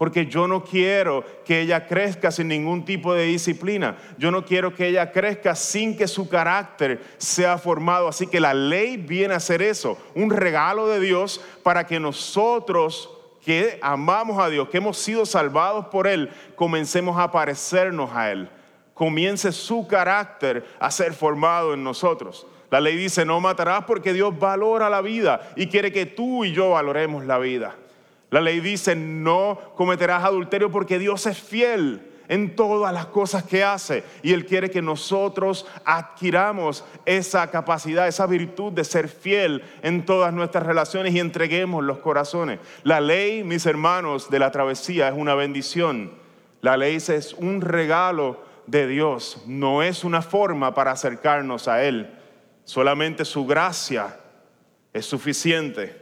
Porque 0.00 0.24
yo 0.24 0.48
no 0.48 0.64
quiero 0.64 1.22
que 1.44 1.60
ella 1.60 1.86
crezca 1.86 2.30
sin 2.30 2.48
ningún 2.48 2.86
tipo 2.86 3.12
de 3.12 3.24
disciplina. 3.24 3.98
Yo 4.16 4.30
no 4.30 4.46
quiero 4.46 4.74
que 4.74 4.86
ella 4.86 5.12
crezca 5.12 5.54
sin 5.54 5.94
que 5.94 6.08
su 6.08 6.26
carácter 6.26 7.02
sea 7.18 7.58
formado. 7.58 8.08
Así 8.08 8.26
que 8.26 8.40
la 8.40 8.54
ley 8.54 8.96
viene 8.96 9.34
a 9.34 9.36
hacer 9.36 9.60
eso, 9.60 9.98
un 10.14 10.30
regalo 10.30 10.88
de 10.88 11.00
Dios 11.00 11.42
para 11.62 11.86
que 11.86 12.00
nosotros 12.00 13.10
que 13.44 13.78
amamos 13.82 14.38
a 14.38 14.48
Dios, 14.48 14.70
que 14.70 14.78
hemos 14.78 14.96
sido 14.96 15.26
salvados 15.26 15.88
por 15.88 16.06
Él, 16.06 16.30
comencemos 16.56 17.18
a 17.18 17.30
parecernos 17.30 18.10
a 18.14 18.32
Él. 18.32 18.48
Comience 18.94 19.52
su 19.52 19.86
carácter 19.86 20.64
a 20.78 20.90
ser 20.90 21.12
formado 21.12 21.74
en 21.74 21.84
nosotros. 21.84 22.46
La 22.70 22.80
ley 22.80 22.96
dice, 22.96 23.26
no 23.26 23.38
matarás 23.38 23.84
porque 23.84 24.14
Dios 24.14 24.38
valora 24.38 24.88
la 24.88 25.02
vida 25.02 25.50
y 25.56 25.66
quiere 25.66 25.92
que 25.92 26.06
tú 26.06 26.46
y 26.46 26.52
yo 26.52 26.70
valoremos 26.70 27.26
la 27.26 27.36
vida. 27.36 27.76
La 28.30 28.40
ley 28.40 28.60
dice, 28.60 28.94
no 28.94 29.58
cometerás 29.74 30.24
adulterio 30.24 30.70
porque 30.70 30.98
Dios 30.98 31.26
es 31.26 31.38
fiel 31.38 32.06
en 32.28 32.54
todas 32.54 32.94
las 32.94 33.06
cosas 33.06 33.42
que 33.42 33.64
hace. 33.64 34.04
Y 34.22 34.32
Él 34.32 34.46
quiere 34.46 34.70
que 34.70 34.80
nosotros 34.80 35.66
adquiramos 35.84 36.84
esa 37.04 37.50
capacidad, 37.50 38.06
esa 38.06 38.26
virtud 38.26 38.72
de 38.72 38.84
ser 38.84 39.08
fiel 39.08 39.64
en 39.82 40.06
todas 40.06 40.32
nuestras 40.32 40.64
relaciones 40.64 41.12
y 41.12 41.18
entreguemos 41.18 41.82
los 41.82 41.98
corazones. 41.98 42.60
La 42.84 43.00
ley, 43.00 43.42
mis 43.42 43.66
hermanos, 43.66 44.30
de 44.30 44.38
la 44.38 44.52
travesía 44.52 45.08
es 45.08 45.14
una 45.16 45.34
bendición. 45.34 46.12
La 46.60 46.76
ley 46.76 46.96
es 46.96 47.34
un 47.36 47.60
regalo 47.60 48.44
de 48.68 48.86
Dios, 48.86 49.42
no 49.46 49.82
es 49.82 50.04
una 50.04 50.22
forma 50.22 50.72
para 50.72 50.92
acercarnos 50.92 51.66
a 51.66 51.82
Él. 51.82 52.14
Solamente 52.62 53.24
su 53.24 53.44
gracia 53.44 54.20
es 54.92 55.04
suficiente 55.04 55.99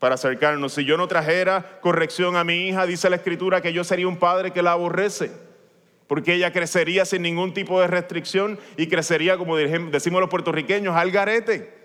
para 0.00 0.16
acercarnos. 0.16 0.72
Si 0.72 0.84
yo 0.84 0.96
no 0.96 1.06
trajera 1.06 1.78
corrección 1.80 2.34
a 2.34 2.42
mi 2.42 2.66
hija, 2.66 2.86
dice 2.86 3.08
la 3.08 3.16
escritura 3.16 3.60
que 3.60 3.72
yo 3.72 3.84
sería 3.84 4.08
un 4.08 4.16
padre 4.16 4.50
que 4.50 4.62
la 4.62 4.72
aborrece, 4.72 5.30
porque 6.08 6.34
ella 6.34 6.52
crecería 6.52 7.04
sin 7.04 7.22
ningún 7.22 7.54
tipo 7.54 7.80
de 7.80 7.86
restricción 7.86 8.58
y 8.76 8.88
crecería, 8.88 9.36
como 9.36 9.56
decimos 9.56 10.20
los 10.20 10.30
puertorriqueños, 10.30 10.96
al 10.96 11.12
garete. 11.12 11.78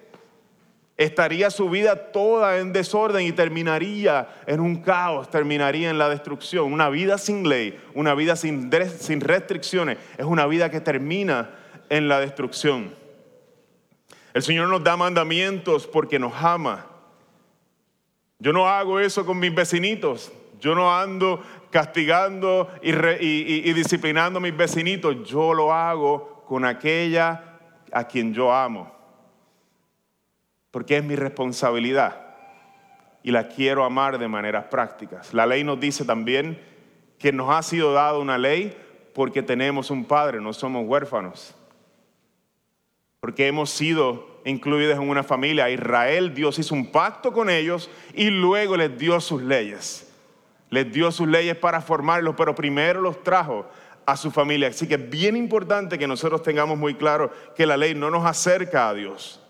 Estaría 0.98 1.50
su 1.50 1.70
vida 1.70 2.14
toda 2.14 2.58
en 2.58 2.72
desorden 2.72 3.28
y 3.28 3.34
terminaría 3.34 4.30
en 4.48 4.62
un 4.62 4.82
caos, 4.82 5.30
terminaría 5.30 5.90
en 5.90 5.98
la 5.98 6.08
destrucción. 6.08 6.72
Una 6.72 6.90
vida 6.90 7.18
sin 7.18 7.50
ley, 7.50 7.78
una 7.94 8.16
vida 8.16 8.38
sin, 8.38 8.72
sin 8.98 9.20
restricciones, 9.20 9.98
es 10.18 10.26
una 10.26 10.48
vida 10.48 10.72
que 10.72 10.80
termina 10.80 11.50
en 11.90 12.08
la 12.08 12.22
destrucción. 12.22 12.96
El 14.34 14.42
Señor 14.42 14.70
nos 14.70 14.86
da 14.86 14.96
mandamientos 14.96 15.86
porque 15.86 16.18
nos 16.18 16.34
ama 16.42 16.95
yo 18.46 18.54
no 18.54 18.70
hago 18.70 19.00
eso 19.00 19.26
con 19.26 19.40
mis 19.40 19.56
vecinitos. 19.56 20.32
Yo 20.60 20.76
no 20.76 20.96
ando 20.96 21.42
castigando 21.72 22.70
y, 22.80 23.74
disciplinando 23.74 24.38
a 24.38 24.40
mis 24.40 24.56
vecinitos. 24.56 25.28
Yo 25.28 25.52
lo 25.52 25.74
hago 25.74 26.44
con 26.48 26.64
aquella 26.64 27.58
a 27.92 28.04
quien 28.04 28.36
yo 28.36 28.54
amo. 28.54 28.96
Porque 30.70 30.98
es 30.98 31.04
mi 31.04 31.16
responsabilidad. 31.16 32.36
Y 33.24 33.32
la 33.32 33.48
quiero 33.48 33.84
amar 33.84 34.20
de 34.20 34.28
maneras 34.28 34.66
prácticas. 34.66 35.34
La 35.34 35.48
ley 35.48 35.64
nos 35.64 35.80
dice 35.80 36.06
también 36.06 36.62
que 37.18 37.34
nos 37.34 37.50
ha 37.50 37.64
sido 37.64 37.94
dada 37.94 38.20
una 38.20 38.38
ley 38.38 38.78
porque 39.16 39.42
tenemos 39.42 39.90
un 39.90 40.06
padre, 40.06 40.40
no 40.40 40.54
somos 40.54 40.86
huérfanos. 40.86 41.56
Porque 43.20 43.48
hemos 43.48 43.72
sido 43.72 44.35
incluidos 44.46 44.96
en 44.96 45.10
una 45.10 45.24
familia. 45.24 45.70
Israel, 45.70 46.34
Dios 46.34 46.58
hizo 46.60 46.74
un 46.74 46.92
pacto 46.92 47.34
con 47.34 47.50
ellos 47.50 47.90
y 48.14 48.30
luego 48.30 48.78
les 48.78 48.98
dio 48.98 49.20
sus 49.20 49.42
leyes. 49.42 50.14
Les 50.70 50.92
dio 50.92 51.12
sus 51.12 51.28
leyes 51.28 51.56
para 51.58 51.82
formarlos, 51.82 52.36
pero 52.38 52.56
primero 52.56 53.02
los 53.02 53.22
trajo 53.24 53.68
a 54.06 54.16
su 54.16 54.32
familia. 54.32 54.70
Así 54.70 54.88
que 54.88 54.96
es 54.96 55.10
bien 55.10 55.36
importante 55.36 55.98
que 55.98 56.08
nosotros 56.08 56.44
tengamos 56.44 56.78
muy 56.78 56.96
claro 56.96 57.32
que 57.56 57.66
la 57.66 57.76
ley 57.76 57.96
no 57.96 58.10
nos 58.10 58.26
acerca 58.26 58.90
a 58.90 58.94
Dios. 58.94 59.42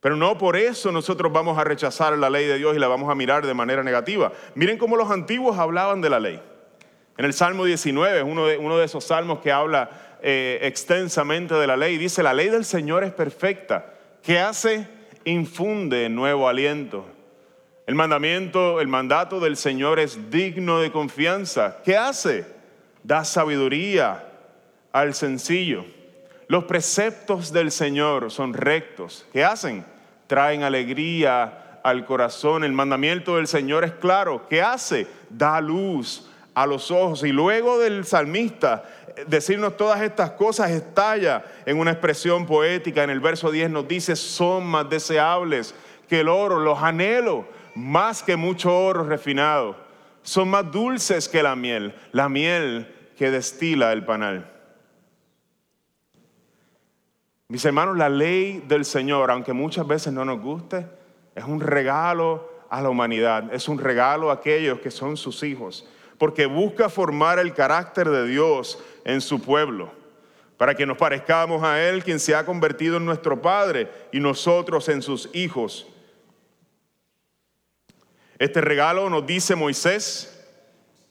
Pero 0.00 0.16
no 0.16 0.36
por 0.36 0.56
eso 0.56 0.90
nosotros 0.90 1.32
vamos 1.32 1.56
a 1.58 1.64
rechazar 1.64 2.16
la 2.18 2.28
ley 2.28 2.46
de 2.46 2.58
Dios 2.58 2.74
y 2.74 2.80
la 2.80 2.88
vamos 2.88 3.08
a 3.08 3.14
mirar 3.14 3.46
de 3.46 3.54
manera 3.54 3.84
negativa. 3.84 4.32
Miren 4.54 4.78
cómo 4.78 4.96
los 4.96 5.10
antiguos 5.10 5.58
hablaban 5.58 6.00
de 6.00 6.10
la 6.10 6.18
ley. 6.18 6.42
En 7.16 7.24
el 7.24 7.32
Salmo 7.32 7.64
19, 7.64 8.22
uno 8.22 8.46
de, 8.46 8.56
uno 8.56 8.78
de 8.78 8.86
esos 8.86 9.04
salmos 9.04 9.40
que 9.40 9.52
habla 9.52 10.11
eh, 10.22 10.60
extensamente 10.62 11.54
de 11.54 11.66
la 11.66 11.76
ley. 11.76 11.98
Dice, 11.98 12.22
la 12.22 12.32
ley 12.32 12.48
del 12.48 12.64
Señor 12.64 13.02
es 13.02 13.12
perfecta. 13.12 13.92
¿Qué 14.22 14.38
hace? 14.38 14.86
Infunde 15.24 16.08
nuevo 16.08 16.48
aliento. 16.48 17.04
El 17.86 17.96
mandamiento, 17.96 18.80
el 18.80 18.86
mandato 18.86 19.40
del 19.40 19.56
Señor 19.56 19.98
es 19.98 20.30
digno 20.30 20.80
de 20.80 20.92
confianza. 20.92 21.78
¿Qué 21.84 21.96
hace? 21.96 22.46
Da 23.02 23.24
sabiduría 23.24 24.28
al 24.92 25.14
sencillo. 25.14 25.84
Los 26.46 26.64
preceptos 26.64 27.52
del 27.52 27.72
Señor 27.72 28.30
son 28.30 28.54
rectos. 28.54 29.26
¿Qué 29.32 29.42
hacen? 29.42 29.84
Traen 30.28 30.62
alegría 30.62 31.80
al 31.82 32.04
corazón. 32.04 32.62
El 32.62 32.72
mandamiento 32.72 33.36
del 33.36 33.48
Señor 33.48 33.82
es 33.82 33.92
claro. 33.92 34.46
¿Qué 34.48 34.62
hace? 34.62 35.08
Da 35.28 35.60
luz 35.60 36.28
a 36.54 36.66
los 36.66 36.90
ojos. 36.90 37.24
Y 37.24 37.32
luego 37.32 37.78
del 37.78 38.04
salmista 38.04 38.84
decirnos 39.26 39.76
todas 39.76 40.00
estas 40.00 40.32
cosas 40.32 40.70
estalla 40.70 41.44
en 41.66 41.78
una 41.78 41.92
expresión 41.92 42.46
poética. 42.46 43.02
En 43.02 43.10
el 43.10 43.20
verso 43.20 43.50
10 43.50 43.70
nos 43.70 43.88
dice, 43.88 44.16
son 44.16 44.66
más 44.66 44.88
deseables 44.88 45.74
que 46.08 46.20
el 46.20 46.28
oro, 46.28 46.58
los 46.58 46.82
anhelo 46.82 47.46
más 47.74 48.22
que 48.22 48.36
mucho 48.36 48.76
oro 48.76 49.04
refinado. 49.04 49.76
Son 50.22 50.48
más 50.48 50.70
dulces 50.70 51.28
que 51.28 51.42
la 51.42 51.56
miel, 51.56 51.94
la 52.12 52.28
miel 52.28 52.94
que 53.16 53.30
destila 53.30 53.92
el 53.92 54.04
panal. 54.04 54.48
Mis 57.48 57.64
hermanos, 57.64 57.96
la 57.96 58.08
ley 58.08 58.62
del 58.66 58.84
Señor, 58.84 59.30
aunque 59.30 59.52
muchas 59.52 59.86
veces 59.86 60.12
no 60.12 60.24
nos 60.24 60.40
guste, 60.40 60.86
es 61.34 61.44
un 61.44 61.60
regalo 61.60 62.50
a 62.70 62.80
la 62.80 62.88
humanidad, 62.88 63.52
es 63.52 63.68
un 63.68 63.78
regalo 63.78 64.30
a 64.30 64.34
aquellos 64.34 64.80
que 64.80 64.90
son 64.90 65.16
sus 65.16 65.42
hijos, 65.42 65.86
porque 66.22 66.46
busca 66.46 66.88
formar 66.88 67.40
el 67.40 67.52
carácter 67.52 68.08
de 68.08 68.28
Dios 68.28 68.78
en 69.04 69.20
su 69.20 69.42
pueblo, 69.42 69.90
para 70.56 70.72
que 70.72 70.86
nos 70.86 70.96
parezcamos 70.96 71.64
a 71.64 71.82
Él, 71.82 72.04
quien 72.04 72.20
se 72.20 72.32
ha 72.32 72.46
convertido 72.46 72.98
en 72.98 73.04
nuestro 73.04 73.42
Padre, 73.42 73.90
y 74.12 74.20
nosotros 74.20 74.88
en 74.88 75.02
sus 75.02 75.28
hijos. 75.32 75.84
Este 78.38 78.60
regalo 78.60 79.10
nos 79.10 79.26
dice 79.26 79.56
Moisés 79.56 80.46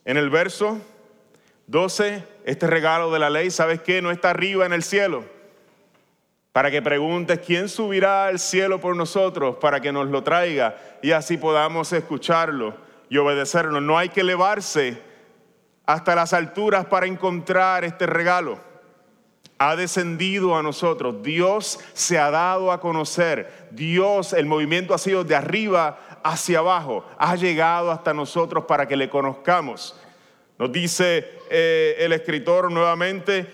en 0.06 0.16
el 0.16 0.30
verso 0.30 0.80
12, 1.68 2.24
este 2.46 2.68
regalo 2.68 3.12
de 3.12 3.20
la 3.20 3.30
ley, 3.30 3.52
¿sabes 3.52 3.82
qué? 3.82 4.02
No 4.02 4.12
está 4.12 4.30
arriba 4.30 4.66
en 4.66 4.72
el 4.72 4.82
cielo. 4.82 5.26
Para 6.54 6.72
que 6.72 6.82
preguntes 6.82 7.40
quién 7.40 7.68
subirá 7.68 8.28
al 8.28 8.40
cielo 8.40 8.80
por 8.80 8.96
nosotros 8.96 9.58
para 9.58 9.82
que 9.82 9.92
nos 9.92 10.08
lo 10.08 10.24
traiga 10.24 10.78
y 11.02 11.12
así 11.12 11.36
podamos 11.36 11.92
escucharlo 11.92 12.91
y 13.12 13.18
obedecerlo. 13.18 13.82
No 13.82 13.98
hay 13.98 14.08
que 14.08 14.22
elevarse 14.22 15.02
hasta 15.86 16.16
las 16.16 16.32
alturas 16.32 16.86
para 16.86 17.06
encontrar 17.06 17.84
este 17.84 18.06
regalo. 18.06 18.58
Ha 19.58 19.76
descendido 19.76 20.56
a 20.56 20.64
nosotros. 20.64 21.22
Dios 21.22 21.78
se 21.92 22.18
ha 22.18 22.32
dado 22.32 22.72
a 22.72 22.80
conocer. 22.80 23.68
Dios, 23.72 24.32
el 24.32 24.46
movimiento 24.46 24.94
ha 24.94 24.98
sido 24.98 25.26
de 25.26 25.36
arriba 25.36 26.00
hacia 26.24 26.60
abajo, 26.60 27.06
ha 27.18 27.36
llegado 27.36 27.92
hasta 27.92 28.14
nosotros 28.14 28.64
para 28.64 28.88
que 28.88 28.96
le 28.96 29.10
conozcamos. 29.10 30.00
Nos 30.58 30.72
dice 30.72 31.38
eh, 31.50 31.98
el 32.00 32.14
escritor 32.14 32.72
nuevamente, 32.72 33.46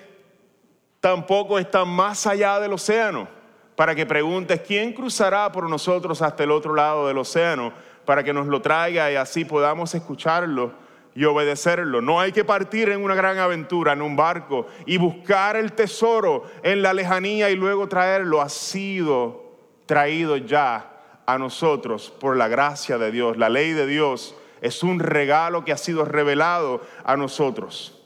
tampoco 0.99 1.57
está 1.57 1.83
más 1.83 2.27
allá 2.27 2.59
del 2.59 2.73
océano, 2.73 3.27
para 3.75 3.95
que 3.95 4.05
preguntes, 4.05 4.61
¿quién 4.61 4.93
cruzará 4.93 5.51
por 5.51 5.67
nosotros 5.67 6.21
hasta 6.21 6.43
el 6.43 6.51
otro 6.51 6.75
lado 6.75 7.07
del 7.07 7.17
océano? 7.17 7.86
Para 8.07 8.23
que 8.23 8.31
nos 8.31 8.47
lo 8.47 8.61
traiga 8.61 9.11
y 9.11 9.15
así 9.17 9.43
podamos 9.43 9.93
escucharlo 9.93 10.71
y 11.13 11.25
obedecerlo. 11.25 12.01
No 12.01 12.21
hay 12.21 12.31
que 12.31 12.45
partir 12.45 12.87
en 12.87 13.03
una 13.03 13.15
gran 13.15 13.37
aventura, 13.37 13.91
en 13.91 14.01
un 14.01 14.15
barco, 14.15 14.67
y 14.85 14.95
buscar 14.95 15.57
el 15.57 15.73
tesoro 15.73 16.45
en 16.63 16.81
la 16.81 16.93
lejanía 16.93 17.49
y 17.49 17.55
luego 17.57 17.89
traerlo. 17.89 18.41
Ha 18.41 18.47
sido 18.47 19.43
traído 19.85 20.37
ya 20.37 21.21
a 21.25 21.37
nosotros 21.37 22.09
por 22.17 22.37
la 22.37 22.47
gracia 22.47 22.97
de 22.97 23.11
Dios. 23.11 23.35
La 23.35 23.49
ley 23.49 23.73
de 23.73 23.85
Dios 23.85 24.35
es 24.61 24.83
un 24.83 24.99
regalo 24.99 25.65
que 25.65 25.73
ha 25.73 25.77
sido 25.77 26.05
revelado 26.05 26.81
a 27.03 27.17
nosotros. 27.17 28.01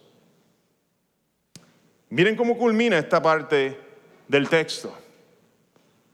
Miren 2.10 2.36
cómo 2.36 2.58
culmina 2.58 2.98
esta 2.98 3.22
parte 3.22 3.80
del 4.28 4.50
texto. 4.50 4.92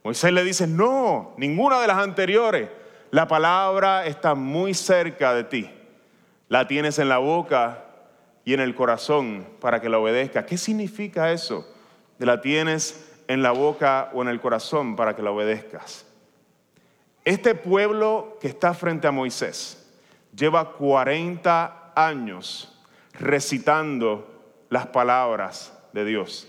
Moisés 0.04 0.34
le 0.34 0.44
dice, 0.44 0.68
no, 0.68 1.36
ninguna 1.38 1.80
de 1.80 1.88
las 1.88 2.00
anteriores. 2.00 2.70
La 3.12 3.28
palabra 3.28 4.06
está 4.06 4.36
muy 4.36 4.74
cerca 4.74 5.34
de 5.34 5.44
ti. 5.44 5.70
La 6.50 6.68
tienes 6.68 7.00
en 7.00 7.10
la 7.10 7.18
boca 7.18 7.86
y 8.44 8.54
en 8.54 8.60
el 8.60 8.76
corazón 8.76 9.48
para 9.60 9.82
que 9.82 9.90
la 9.90 10.00
obedezcas. 10.00 10.46
¿Qué 10.46 10.58
significa 10.58 11.32
eso? 11.32 11.68
La 12.20 12.42
tienes 12.42 13.08
en 13.28 13.44
la 13.44 13.52
boca 13.52 14.10
o 14.14 14.22
en 14.22 14.30
el 14.30 14.40
corazón 14.40 14.96
para 14.96 15.16
que 15.16 15.22
la 15.22 15.32
obedezcas. 15.32 16.06
Este 17.26 17.56
pueblo 17.56 18.38
que 18.40 18.48
está 18.48 18.74
frente 18.74 19.08
a 19.08 19.12
Moisés 19.12 19.86
lleva 20.34 20.74
40 20.74 21.92
años 21.96 22.74
recitando 23.14 24.66
las 24.70 24.88
palabras 24.88 25.78
de 25.94 26.06
Dios. 26.06 26.48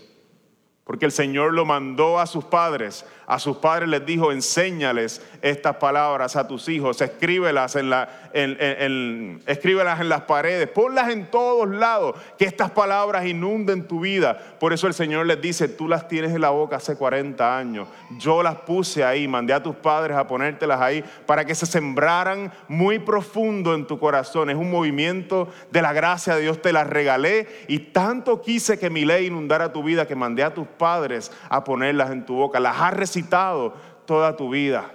Porque 0.89 1.05
el 1.05 1.11
Señor 1.11 1.53
lo 1.53 1.65
mandó 1.65 2.19
a 2.19 2.25
sus 2.25 2.45
padres 2.45 3.05
a 3.29 3.37
sus 3.37 3.57
padres 3.57 3.87
les 3.87 4.03
dijo, 4.07 4.31
enséñales 4.31 5.21
estas 5.43 5.75
palabras 5.75 6.35
a 6.35 6.47
tus 6.47 6.67
hijos, 6.67 6.99
escríbelas 6.99 7.75
en, 7.75 7.91
la, 7.91 8.09
escríbelas 8.33 10.01
en 10.01 10.09
las 10.09 10.21
paredes, 10.21 10.67
ponlas 10.67 11.09
en 11.09 11.29
todos 11.29 11.69
lados, 11.69 12.15
que 12.39 12.45
estas 12.45 12.71
palabras 12.71 13.27
inunden 13.27 13.87
tu 13.87 13.99
vida. 13.99 14.35
Por 14.59 14.73
eso 14.73 14.87
el 14.87 14.95
Señor 14.95 15.27
les 15.27 15.39
dice, 15.39 15.67
tú 15.67 15.87
las 15.87 16.07
tienes 16.07 16.33
en 16.33 16.41
la 16.41 16.49
boca 16.49 16.77
hace 16.77 16.95
40 16.95 17.55
años, 17.55 17.87
yo 18.17 18.41
las 18.41 18.55
puse 18.55 19.03
ahí, 19.03 19.27
mandé 19.27 19.53
a 19.53 19.61
tus 19.61 19.75
padres 19.75 20.17
a 20.17 20.25
ponértelas 20.25 20.81
ahí 20.81 21.03
para 21.27 21.45
que 21.45 21.53
se 21.53 21.67
sembraran 21.67 22.51
muy 22.67 22.97
profundo 22.97 23.75
en 23.75 23.85
tu 23.85 23.99
corazón. 23.99 24.49
Es 24.49 24.55
un 24.55 24.71
movimiento 24.71 25.49
de 25.69 25.83
la 25.83 25.93
gracia 25.93 26.33
de 26.33 26.41
Dios, 26.41 26.63
te 26.63 26.73
las 26.73 26.87
regalé 26.87 27.47
y 27.67 27.77
tanto 27.77 28.41
quise 28.41 28.79
que 28.79 28.89
mi 28.89 29.05
ley 29.05 29.27
inundara 29.27 29.71
tu 29.71 29.83
vida 29.83 30.07
que 30.07 30.15
mandé 30.15 30.41
a 30.41 30.51
tus 30.51 30.65
padres 30.79 31.31
a 31.49 31.63
ponerlas 31.63 32.09
en 32.09 32.25
tu 32.25 32.33
boca. 32.33 32.59
Las 32.59 32.81
has 32.81 32.95
recibido 32.95 33.75
toda 34.07 34.35
tu 34.35 34.49
vida. 34.49 34.91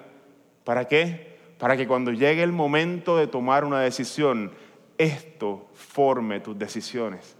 ¿Para 0.65 0.89
qué? 0.89 1.39
Para 1.61 1.77
que 1.77 1.87
cuando 1.87 2.11
llegue 2.11 2.43
el 2.43 2.51
momento 2.51 3.17
de 3.17 3.29
tomar 3.29 3.65
una 3.65 3.79
decisión, 3.79 4.51
esto 4.99 5.69
forme 5.75 6.41
tus 6.41 6.59
decisiones. 6.59 7.37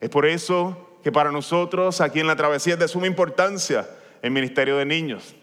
Es 0.00 0.08
por 0.08 0.24
eso 0.24 0.98
que 1.02 1.12
para 1.12 1.30
nosotros 1.30 2.00
aquí 2.00 2.20
en 2.20 2.26
la 2.26 2.36
travesía 2.36 2.74
es 2.74 2.78
de 2.78 2.88
suma 2.88 3.06
importancia 3.06 3.86
el 4.22 4.30
Ministerio 4.30 4.78
de 4.78 4.86
Niños. 4.86 5.36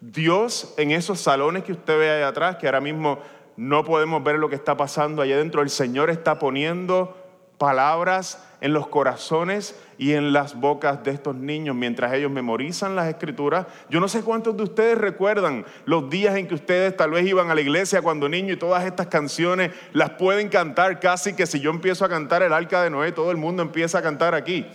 Dios 0.00 0.74
en 0.76 0.90
esos 0.90 1.20
salones 1.20 1.64
que 1.64 1.72
usted 1.72 1.98
ve 1.98 2.10
ahí 2.10 2.22
atrás, 2.22 2.56
que 2.56 2.66
ahora 2.66 2.80
mismo 2.80 3.18
no 3.56 3.84
podemos 3.84 4.22
ver 4.22 4.38
lo 4.38 4.48
que 4.48 4.54
está 4.56 4.76
pasando 4.76 5.22
allá 5.22 5.36
adentro, 5.36 5.62
el 5.62 5.70
Señor 5.70 6.10
está 6.10 6.38
poniendo 6.38 7.16
palabras 7.58 8.42
en 8.62 8.72
los 8.72 8.86
corazones 8.86 9.78
y 10.00 10.14
en 10.14 10.32
las 10.32 10.58
bocas 10.58 11.04
de 11.04 11.10
estos 11.10 11.36
niños 11.36 11.76
mientras 11.76 12.14
ellos 12.14 12.30
memorizan 12.30 12.96
las 12.96 13.06
escrituras. 13.06 13.66
Yo 13.90 14.00
no 14.00 14.08
sé 14.08 14.22
cuántos 14.22 14.56
de 14.56 14.62
ustedes 14.62 14.96
recuerdan 14.96 15.66
los 15.84 16.08
días 16.08 16.36
en 16.36 16.48
que 16.48 16.54
ustedes 16.54 16.96
tal 16.96 17.10
vez 17.10 17.26
iban 17.26 17.50
a 17.50 17.54
la 17.54 17.60
iglesia 17.60 18.00
cuando 18.00 18.26
niños 18.26 18.56
y 18.56 18.58
todas 18.58 18.86
estas 18.86 19.08
canciones 19.08 19.72
las 19.92 20.08
pueden 20.12 20.48
cantar 20.48 21.00
casi 21.00 21.34
que 21.34 21.44
si 21.44 21.60
yo 21.60 21.70
empiezo 21.70 22.06
a 22.06 22.08
cantar 22.08 22.42
el 22.42 22.54
arca 22.54 22.82
de 22.82 22.88
Noé, 22.88 23.12
todo 23.12 23.30
el 23.30 23.36
mundo 23.36 23.62
empieza 23.62 23.98
a 23.98 24.02
cantar 24.02 24.34
aquí. 24.34 24.66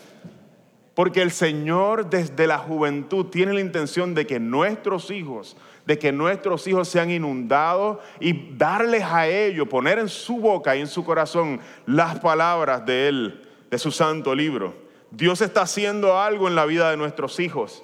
Porque 0.93 1.23
el 1.23 1.31
Señor 1.31 2.07
desde 2.07 2.45
la 2.45 2.59
juventud 2.59 3.25
tiene 3.25 3.51
la 3.51 3.61
intención 3.61 4.13
de 4.13 4.27
que 4.27 4.39
nuestros 4.39 5.09
hijos, 5.09 5.57
de 5.87 5.97
que 5.97 6.11
nuestros 6.11 6.67
hijos 6.67 6.87
sean 6.87 7.09
inundados 7.09 7.97
y 8.19 8.55
darles 8.55 9.01
a 9.03 9.27
ellos, 9.27 9.67
poner 9.69 9.97
en 9.97 10.07
su 10.07 10.37
boca 10.37 10.75
y 10.75 10.81
en 10.81 10.87
su 10.87 11.03
corazón 11.03 11.59
las 11.87 12.19
palabras 12.19 12.85
de 12.85 13.07
Él 13.07 13.41
de 13.71 13.79
su 13.79 13.89
santo 13.89 14.35
libro. 14.35 14.84
Dios 15.15 15.39
está 15.39 15.61
haciendo 15.61 16.19
algo 16.19 16.49
en 16.49 16.55
la 16.55 16.65
vida 16.65 16.91
de 16.91 16.97
nuestros 16.97 17.39
hijos. 17.39 17.83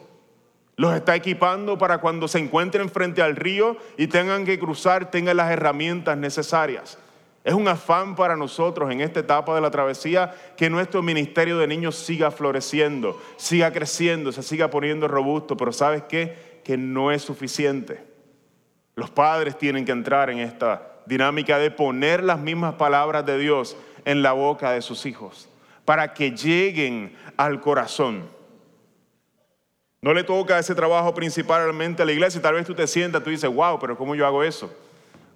Los 0.75 0.93
está 0.93 1.15
equipando 1.15 1.77
para 1.77 1.99
cuando 1.99 2.27
se 2.27 2.39
encuentren 2.39 2.89
frente 2.89 3.21
al 3.21 3.37
río 3.37 3.77
y 3.97 4.07
tengan 4.07 4.43
que 4.43 4.59
cruzar, 4.59 5.11
tengan 5.11 5.37
las 5.37 5.49
herramientas 5.49 6.17
necesarias. 6.17 6.97
Es 7.45 7.53
un 7.53 7.69
afán 7.69 8.17
para 8.17 8.35
nosotros 8.35 8.91
en 8.91 8.99
esta 8.99 9.21
etapa 9.21 9.55
de 9.55 9.61
la 9.61 9.71
travesía 9.71 10.35
que 10.57 10.69
nuestro 10.69 11.01
ministerio 11.01 11.57
de 11.57 11.67
niños 11.67 11.95
siga 11.95 12.31
floreciendo, 12.31 13.17
siga 13.37 13.71
creciendo, 13.71 14.33
se 14.33 14.43
siga 14.43 14.69
poniendo 14.69 15.07
robusto, 15.07 15.55
pero 15.55 15.71
¿sabes 15.71 16.03
qué? 16.09 16.61
Que 16.65 16.75
no 16.75 17.13
es 17.13 17.21
suficiente. 17.21 18.03
Los 18.95 19.09
padres 19.09 19.57
tienen 19.57 19.85
que 19.85 19.93
entrar 19.93 20.29
en 20.29 20.39
esta 20.39 20.99
dinámica 21.05 21.59
de 21.59 21.71
poner 21.71 22.25
las 22.25 22.39
mismas 22.39 22.73
palabras 22.73 23.25
de 23.25 23.37
Dios 23.37 23.77
en 24.03 24.21
la 24.21 24.33
boca 24.33 24.71
de 24.71 24.81
sus 24.81 25.05
hijos 25.05 25.47
para 25.85 26.13
que 26.13 26.31
lleguen 26.31 27.15
al 27.37 27.59
corazón. 27.59 28.29
No 30.01 30.13
le 30.13 30.23
toca 30.23 30.57
ese 30.57 30.73
trabajo 30.73 31.13
principalmente 31.13 32.01
a 32.01 32.05
la 32.05 32.11
iglesia. 32.11 32.41
Tal 32.41 32.55
vez 32.55 32.65
tú 32.65 32.73
te 32.73 32.87
sientas, 32.87 33.23
tú 33.23 33.29
dices, 33.29 33.53
wow, 33.53 33.77
pero 33.79 33.97
¿cómo 33.97 34.15
yo 34.15 34.25
hago 34.25 34.43
eso? 34.43 34.73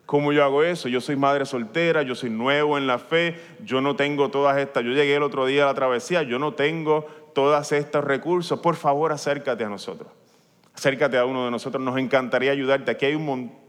¿Cómo 0.05 0.33
yo 0.33 0.43
hago 0.43 0.63
eso? 0.63 0.87
Yo 0.87 1.01
soy 1.01 1.15
madre 1.15 1.45
soltera, 1.45 2.03
yo 2.03 2.15
soy 2.15 2.29
nuevo 2.29 2.77
en 2.77 2.87
la 2.87 2.99
fe, 2.99 3.39
yo 3.63 3.81
no 3.81 3.95
tengo 3.95 4.29
todas 4.29 4.57
estas, 4.57 4.83
yo 4.83 4.91
llegué 4.91 5.15
el 5.15 5.23
otro 5.23 5.45
día 5.45 5.63
a 5.63 5.67
la 5.67 5.73
travesía, 5.73 6.23
yo 6.23 6.39
no 6.39 6.53
tengo 6.53 7.05
todos 7.33 7.71
estos 7.71 8.03
recursos. 8.03 8.59
Por 8.59 8.75
favor, 8.75 9.11
acércate 9.11 9.63
a 9.63 9.69
nosotros. 9.69 10.09
Acércate 10.73 11.17
a 11.17 11.25
uno 11.25 11.45
de 11.45 11.51
nosotros, 11.51 11.83
nos 11.83 11.97
encantaría 11.97 12.51
ayudarte. 12.51 12.91
Aquí 12.91 13.05
hay 13.05 13.15
un 13.15 13.25
montón 13.25 13.64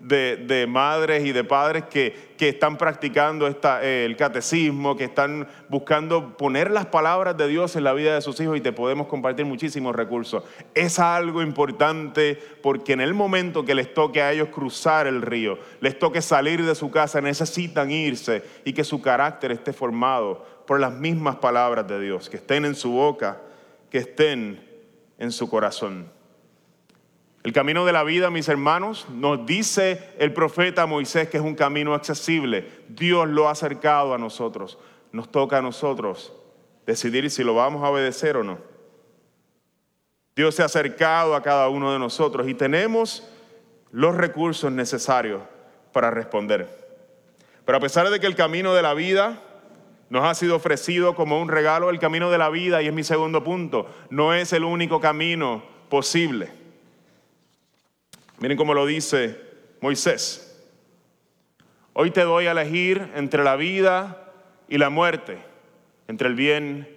de, 0.00 0.66
madres 0.66 1.26
y 1.26 1.32
de 1.32 1.44
padres 1.44 1.84
que, 1.90 2.30
están 2.38 2.78
practicando 2.78 3.46
esta, 3.46 3.84
eh, 3.84 4.06
el 4.06 4.16
catecismo, 4.16 4.96
que 4.96 5.04
están 5.04 5.46
buscando 5.68 6.38
poner 6.38 6.70
las 6.70 6.86
palabras 6.86 7.36
de 7.36 7.46
Dios 7.46 7.76
en 7.76 7.84
la 7.84 7.92
vida 7.92 8.14
de 8.14 8.22
sus 8.22 8.40
hijos 8.40 8.56
y 8.56 8.62
te 8.62 8.72
podemos 8.72 9.08
compartir 9.08 9.44
muchísimos 9.44 9.94
recursos. 9.94 10.42
Es 10.74 10.98
algo 10.98 11.42
importante 11.42 12.38
porque 12.62 12.94
en 12.94 13.02
el 13.02 13.12
momento 13.12 13.62
que 13.62 13.74
les 13.74 13.92
toque 13.92 14.22
a 14.22 14.32
ellos 14.32 14.48
cruzar 14.48 15.06
el 15.06 15.20
río, 15.20 15.58
les 15.80 15.98
toque 15.98 16.22
salir 16.22 16.64
de 16.64 16.74
su 16.74 16.90
casa, 16.90 17.20
necesitan 17.20 17.90
irse 17.90 18.42
y 18.64 18.72
que 18.72 18.84
su 18.84 19.02
carácter 19.02 19.52
esté 19.52 19.74
formado 19.74 20.46
por 20.66 20.80
las 20.80 20.94
mismas 20.94 21.36
palabras 21.36 21.86
de 21.86 22.00
Dios, 22.00 22.30
que 22.30 22.38
estén 22.38 22.64
en 22.64 22.74
su 22.74 22.92
boca, 22.92 23.42
que 23.90 23.98
estén 23.98 24.66
en 25.18 25.30
su 25.30 25.50
corazón. 25.50 26.19
El 27.42 27.54
camino 27.54 27.86
de 27.86 27.92
la 27.92 28.04
vida, 28.04 28.28
mis 28.30 28.48
hermanos, 28.48 29.06
nos 29.08 29.46
dice 29.46 30.12
el 30.18 30.34
profeta 30.34 30.84
Moisés 30.84 31.28
que 31.28 31.38
es 31.38 31.42
un 31.42 31.54
camino 31.54 31.94
accesible. 31.94 32.68
Dios 32.88 33.28
lo 33.28 33.48
ha 33.48 33.52
acercado 33.52 34.12
a 34.12 34.18
nosotros. 34.18 34.78
Nos 35.12 35.30
toca 35.30 35.58
a 35.58 35.62
nosotros 35.62 36.34
decidir 36.86 37.30
si 37.30 37.42
lo 37.42 37.54
vamos 37.54 37.82
a 37.82 37.88
obedecer 37.88 38.36
o 38.36 38.44
no. 38.44 38.58
Dios 40.36 40.54
se 40.54 40.62
ha 40.62 40.66
acercado 40.66 41.34
a 41.34 41.42
cada 41.42 41.68
uno 41.70 41.92
de 41.92 41.98
nosotros 41.98 42.46
y 42.46 42.54
tenemos 42.54 43.26
los 43.90 44.14
recursos 44.14 44.70
necesarios 44.70 45.42
para 45.92 46.10
responder. 46.10 46.68
Pero 47.64 47.78
a 47.78 47.80
pesar 47.80 48.10
de 48.10 48.20
que 48.20 48.26
el 48.26 48.36
camino 48.36 48.74
de 48.74 48.82
la 48.82 48.92
vida 48.92 49.42
nos 50.10 50.24
ha 50.24 50.34
sido 50.34 50.56
ofrecido 50.56 51.14
como 51.14 51.40
un 51.40 51.48
regalo, 51.48 51.88
el 51.88 51.98
camino 51.98 52.30
de 52.30 52.38
la 52.38 52.50
vida, 52.50 52.82
y 52.82 52.88
es 52.88 52.92
mi 52.92 53.04
segundo 53.04 53.42
punto, 53.44 53.86
no 54.10 54.34
es 54.34 54.52
el 54.52 54.64
único 54.64 55.00
camino 55.00 55.62
posible. 55.88 56.59
Miren 58.40 58.56
cómo 58.56 58.72
lo 58.72 58.86
dice 58.86 59.38
Moisés. 59.82 60.58
Hoy 61.92 62.10
te 62.10 62.22
doy 62.22 62.46
a 62.46 62.52
elegir 62.52 63.10
entre 63.14 63.44
la 63.44 63.54
vida 63.54 64.32
y 64.66 64.78
la 64.78 64.88
muerte, 64.88 65.36
entre 66.08 66.28
el 66.28 66.34
bien 66.34 66.88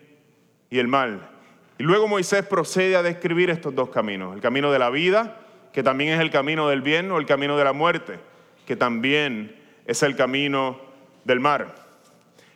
y 0.70 0.80
el 0.80 0.88
mal. 0.88 1.30
Y 1.78 1.84
luego 1.84 2.08
Moisés 2.08 2.46
procede 2.46 2.96
a 2.96 3.04
describir 3.04 3.50
estos 3.50 3.76
dos 3.76 3.90
caminos, 3.90 4.34
el 4.34 4.40
camino 4.40 4.72
de 4.72 4.80
la 4.80 4.90
vida, 4.90 5.38
que 5.74 5.84
también 5.84 6.14
es 6.14 6.22
el 6.22 6.32
camino 6.32 6.70
del 6.70 6.82
bien, 6.82 7.12
o 7.12 7.18
el 7.18 7.26
camino 7.26 7.58
de 7.58 7.66
la 7.66 7.74
muerte, 7.74 8.20
que 8.66 8.78
también 8.78 9.54
es 9.86 10.02
el 10.02 10.16
camino 10.16 10.80
del 11.26 11.42
mar. 11.42 11.76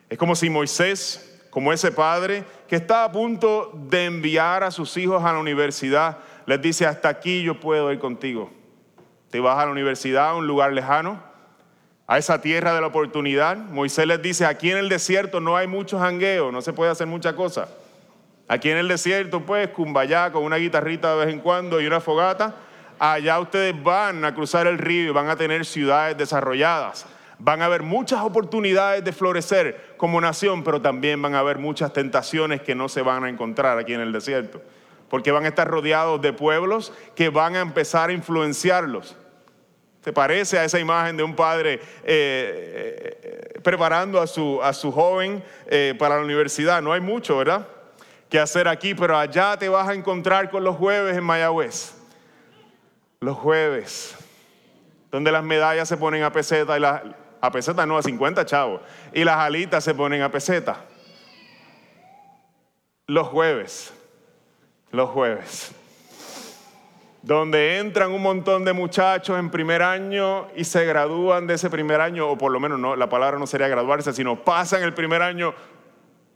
Es 0.10 0.18
como 0.18 0.34
si 0.34 0.50
Moisés, 0.50 1.46
como 1.50 1.74
ese 1.74 1.92
padre 1.92 2.46
que 2.70 2.78
está 2.78 3.04
a 3.04 3.12
punto 3.12 3.74
de 3.90 4.06
enviar 4.06 4.64
a 4.64 4.72
sus 4.72 4.96
hijos 4.96 5.22
a 5.26 5.34
la 5.34 5.40
universidad, 5.40 6.20
les 6.46 6.62
dice, 6.62 6.86
hasta 6.86 7.10
aquí 7.10 7.44
yo 7.44 7.60
puedo 7.60 7.92
ir 7.92 8.00
contigo. 8.00 8.50
Te 9.30 9.40
vas 9.40 9.58
a 9.58 9.66
la 9.66 9.72
universidad, 9.72 10.30
a 10.30 10.36
un 10.36 10.48
lugar 10.48 10.72
lejano, 10.72 11.22
a 12.08 12.18
esa 12.18 12.40
tierra 12.42 12.74
de 12.74 12.82
la 12.82 12.88
oportunidad. 12.88 13.58
Moisés 13.58 14.08
les 14.08 14.22
dice, 14.22 14.46
aquí 14.46 14.72
en 14.72 14.78
el 14.78 14.90
desierto 14.90 15.42
no 15.42 15.58
hay 15.58 15.68
mucho 15.68 16.00
jangueo, 16.00 16.52
no 16.52 16.62
se 16.62 16.72
puede 16.74 16.92
hacer 16.92 17.08
mucha 17.08 17.36
cosa. 17.36 17.68
Aquí 18.48 18.70
en 18.70 18.78
el 18.78 18.88
desierto, 18.88 19.46
pues, 19.46 19.68
cumbayá 19.70 20.32
con 20.32 20.44
una 20.44 20.56
guitarrita 20.56 21.16
de 21.16 21.26
vez 21.26 21.34
en 21.34 21.42
cuando 21.42 21.82
y 21.82 21.88
una 21.88 22.00
fogata. 22.00 22.56
Allá 22.98 23.40
ustedes 23.40 23.76
van 23.84 24.24
a 24.24 24.34
cruzar 24.34 24.66
el 24.68 24.78
río 24.78 25.10
y 25.10 25.14
van 25.14 25.30
a 25.30 25.36
tener 25.36 25.66
ciudades 25.66 26.18
desarrolladas. 26.18 27.06
Van 27.40 27.62
a 27.62 27.66
haber 27.66 27.84
muchas 27.84 28.22
oportunidades 28.22 29.04
de 29.04 29.12
florecer 29.12 29.94
como 29.98 30.22
nación, 30.22 30.64
pero 30.64 30.82
también 30.82 31.22
van 31.22 31.36
a 31.36 31.40
haber 31.40 31.60
muchas 31.60 31.92
tentaciones 31.92 32.62
que 32.62 32.74
no 32.74 32.88
se 32.88 33.02
van 33.02 33.26
a 33.26 33.30
encontrar 33.30 33.78
aquí 33.78 33.94
en 33.94 34.02
el 34.02 34.14
desierto 34.14 34.62
porque 35.10 35.32
van 35.32 35.46
a 35.46 35.50
estar 35.50 35.68
rodeados 35.68 36.22
de 36.22 36.34
pueblos 36.34 36.92
que 37.16 37.30
van 37.30 37.56
a 37.56 37.62
empezar 37.62 38.10
a 38.10 38.14
influenciarlos. 38.14 39.16
¿Te 40.02 40.14
parece 40.14 40.58
a 40.58 40.64
esa 40.64 40.80
imagen 40.80 41.18
de 41.18 41.24
un 41.24 41.36
padre 41.36 41.76
eh, 41.76 41.82
eh, 42.06 43.60
preparando 43.62 44.22
a 44.22 44.28
su, 44.28 44.62
a 44.64 44.72
su 44.72 44.92
joven 44.92 45.44
eh, 45.68 45.96
para 46.00 46.16
la 46.16 46.24
universidad? 46.24 46.82
No 46.82 46.94
hay 46.94 47.02
mucho, 47.02 47.38
¿verdad? 47.38 47.68
Que 48.30 48.40
hacer 48.40 48.68
aquí, 48.68 48.96
pero 48.96 49.18
allá 49.18 49.58
te 49.58 49.68
vas 49.68 49.90
a 49.90 49.94
encontrar 49.94 50.50
con 50.50 50.64
los 50.64 50.78
jueves 50.78 51.18
en 51.18 51.24
Mayagüez. 51.24 51.94
Los 53.20 53.36
jueves, 53.38 54.16
donde 55.12 55.32
las 55.32 55.44
medallas 55.44 55.90
se 55.90 55.98
ponen 55.98 56.24
a 56.24 56.32
peseta 56.32 56.78
y 56.78 56.80
las, 56.80 57.02
a 57.42 57.52
peseta 57.52 57.86
no, 57.86 57.98
a 57.98 58.04
50 58.04 58.46
chavos, 58.46 58.82
y 59.12 59.24
las 59.24 59.38
alitas 59.38 59.84
se 59.84 59.94
ponen 59.94 60.22
a 60.22 60.32
peseta. 60.32 60.86
Los 63.08 63.28
jueves 63.28 63.94
los 64.92 65.10
jueves, 65.10 65.72
donde 67.22 67.80
entran 67.80 68.12
un 68.12 68.22
montón 68.22 68.64
de 68.66 68.74
muchachos 68.74 69.38
en 69.38 69.50
primer 69.50 69.82
año 69.82 70.48
y 70.56 70.64
se 70.64 70.86
gradúan 70.86 71.48
de 71.48 71.56
ese 71.56 71.70
primer 71.70 72.02
año, 72.02 72.30
o 72.30 72.38
por 72.38 72.52
lo 72.52 72.60
menos 72.60 72.80
no, 72.80 72.96
la 72.96 73.10
palabra 73.10 73.38
no 73.38 73.48
sería 73.48 73.68
graduarse, 73.68 74.14
sino 74.14 74.44
pasan 74.44 74.84
el 74.84 74.94
primer 74.94 75.22
año 75.22 75.54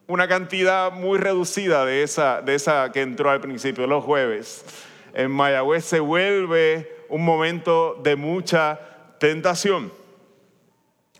una 0.07 0.27
cantidad 0.27 0.91
muy 0.91 1.17
reducida 1.17 1.85
de 1.85 2.03
esa, 2.03 2.41
de 2.41 2.55
esa 2.55 2.91
que 2.91 3.01
entró 3.01 3.29
al 3.29 3.39
principio, 3.39 3.87
los 3.87 4.03
jueves. 4.03 4.65
En 5.13 5.31
Mayagüez 5.31 5.85
se 5.85 6.01
vuelve 6.01 7.05
un 7.07 7.23
momento 7.23 7.99
de 8.03 8.17
mucha 8.17 8.79
tentación. 9.19 9.91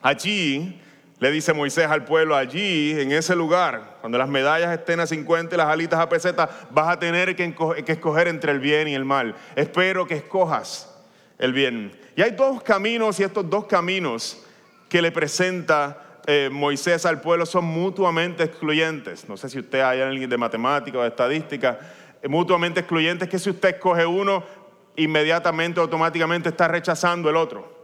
Allí 0.01 0.81
le 1.21 1.29
dice 1.29 1.53
Moisés 1.53 1.85
al 1.85 2.03
pueblo, 2.03 2.35
allí, 2.35 2.99
en 2.99 3.11
ese 3.11 3.35
lugar, 3.35 3.97
cuando 4.01 4.17
las 4.17 4.27
medallas 4.27 4.73
estén 4.73 4.99
a 4.99 5.05
50 5.05 5.53
y 5.53 5.57
las 5.59 5.67
alitas 5.67 5.99
a 5.99 6.09
peseta, 6.09 6.49
vas 6.71 6.89
a 6.89 6.97
tener 6.97 7.35
que, 7.35 7.53
escoger 7.85 8.27
entre 8.27 8.51
el 8.51 8.59
bien 8.59 8.87
y 8.87 8.95
el 8.95 9.05
mal. 9.05 9.35
Espero 9.55 10.07
que 10.07 10.15
escojas 10.15 10.91
el 11.37 11.53
bien. 11.53 11.91
Y 12.15 12.23
hay 12.23 12.31
dos 12.31 12.63
caminos 12.63 13.19
y 13.19 13.23
estos 13.23 13.47
dos 13.47 13.67
caminos 13.67 14.43
que 14.89 14.99
le 14.99 15.11
presenta 15.11 16.19
eh, 16.25 16.49
Moisés 16.51 17.05
al 17.05 17.21
pueblo 17.21 17.45
son 17.45 17.65
mutuamente 17.65 18.43
excluyentes. 18.43 19.29
No 19.29 19.37
sé 19.37 19.47
si 19.47 19.59
usted 19.59 19.81
hay 19.81 20.01
alguien 20.01 20.27
de 20.27 20.37
matemática 20.39 20.97
o 20.97 21.01
de 21.03 21.09
estadística, 21.09 21.77
eh, 22.19 22.27
mutuamente 22.27 22.79
excluyentes 22.79 23.29
que 23.29 23.37
si 23.37 23.51
usted 23.51 23.75
escoge 23.75 24.07
uno, 24.07 24.43
inmediatamente, 24.95 25.79
automáticamente 25.79 26.49
está 26.49 26.67
rechazando 26.67 27.29
el 27.29 27.35
otro. 27.35 27.80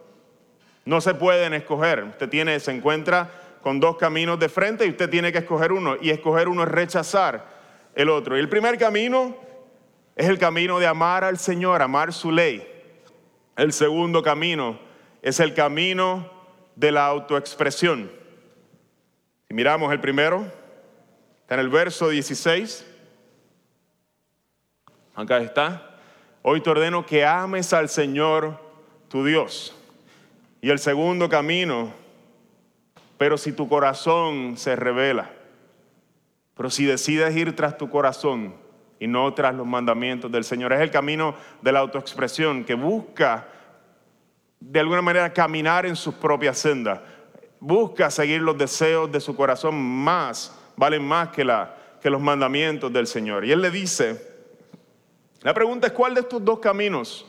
No 0.88 1.02
se 1.02 1.14
pueden 1.14 1.54
escoger. 1.54 2.06
Usted 2.06 2.30
tiene, 2.30 2.58
se 2.62 2.72
encuentra 2.72 3.30
con 3.62 3.78
dos 3.78 3.98
caminos 3.98 4.40
de 4.40 4.48
frente 4.48 4.86
y 4.86 4.90
usted 4.92 5.10
tiene 5.10 5.34
que 5.34 5.40
escoger 5.40 5.74
uno. 5.74 5.98
Y 6.00 6.12
escoger 6.12 6.48
uno 6.48 6.64
es 6.64 6.70
rechazar 6.70 7.46
el 7.94 8.10
otro. 8.10 8.38
Y 8.38 8.40
el 8.40 8.48
primer 8.48 8.78
camino 8.78 9.36
es 10.16 10.30
el 10.30 10.40
camino 10.40 10.80
de 10.80 10.88
amar 10.88 11.26
al 11.26 11.38
Señor, 11.40 11.82
amar 11.82 12.14
su 12.14 12.32
ley. 12.32 12.66
El 13.58 13.74
segundo 13.74 14.24
camino 14.24 14.80
es 15.22 15.42
el 15.42 15.54
camino 15.54 16.32
de 16.78 16.94
la 16.94 17.06
autoexpresión. 17.08 18.10
Si 19.46 19.54
miramos 19.54 19.92
el 19.92 20.00
primero, 20.00 20.50
está 21.42 21.56
en 21.56 21.60
el 21.60 21.70
verso 21.70 22.08
16. 22.08 22.88
Acá 25.16 25.40
está. 25.40 25.98
Hoy 26.44 26.62
te 26.62 26.70
ordeno 26.70 27.06
que 27.06 27.26
ames 27.26 27.74
al 27.74 27.90
Señor 27.90 28.58
tu 29.10 29.26
Dios 29.26 29.77
y 30.62 30.70
el 30.70 30.80
segundo 30.80 31.30
camino, 31.30 31.94
pero 33.18 33.38
si 33.38 33.52
tu 33.52 33.68
corazón 33.68 34.58
se 34.58 34.76
revela, 34.76 35.30
pero 36.56 36.70
si 36.70 36.86
decides 36.86 37.36
ir 37.36 37.56
tras 37.56 37.78
tu 37.78 37.90
corazón 37.90 38.56
y 39.00 39.08
no 39.08 39.32
tras 39.34 39.54
los 39.54 39.68
mandamientos 39.68 40.32
del 40.32 40.44
Señor, 40.44 40.74
es 40.74 40.82
el 40.82 40.90
camino 40.90 41.36
de 41.62 41.72
la 41.72 41.80
autoexpresión 41.80 42.64
que 42.64 42.74
busca 42.74 43.48
de 44.60 44.80
alguna 44.80 45.04
manera 45.04 45.32
caminar 45.32 45.86
en 45.86 45.96
sus 45.96 46.16
propias 46.16 46.58
sendas, 46.58 47.00
busca 47.60 48.10
seguir 48.10 48.42
los 48.42 48.58
deseos 48.58 49.12
de 49.12 49.20
su 49.20 49.36
corazón 49.36 49.76
más, 49.76 50.58
valen 50.76 51.04
más 51.04 51.30
que, 51.30 51.44
la, 51.44 51.76
que 52.02 52.10
los 52.10 52.22
mandamientos 52.22 52.92
del 52.92 53.06
Señor. 53.06 53.46
Y 53.46 53.52
Él 53.52 53.62
le 53.62 53.70
dice, 53.70 54.20
la 55.42 55.54
pregunta 55.54 55.88
es, 55.88 55.94
¿cuál 55.94 56.16
de 56.16 56.22
estos 56.22 56.44
dos 56.44 56.58
caminos 56.60 57.26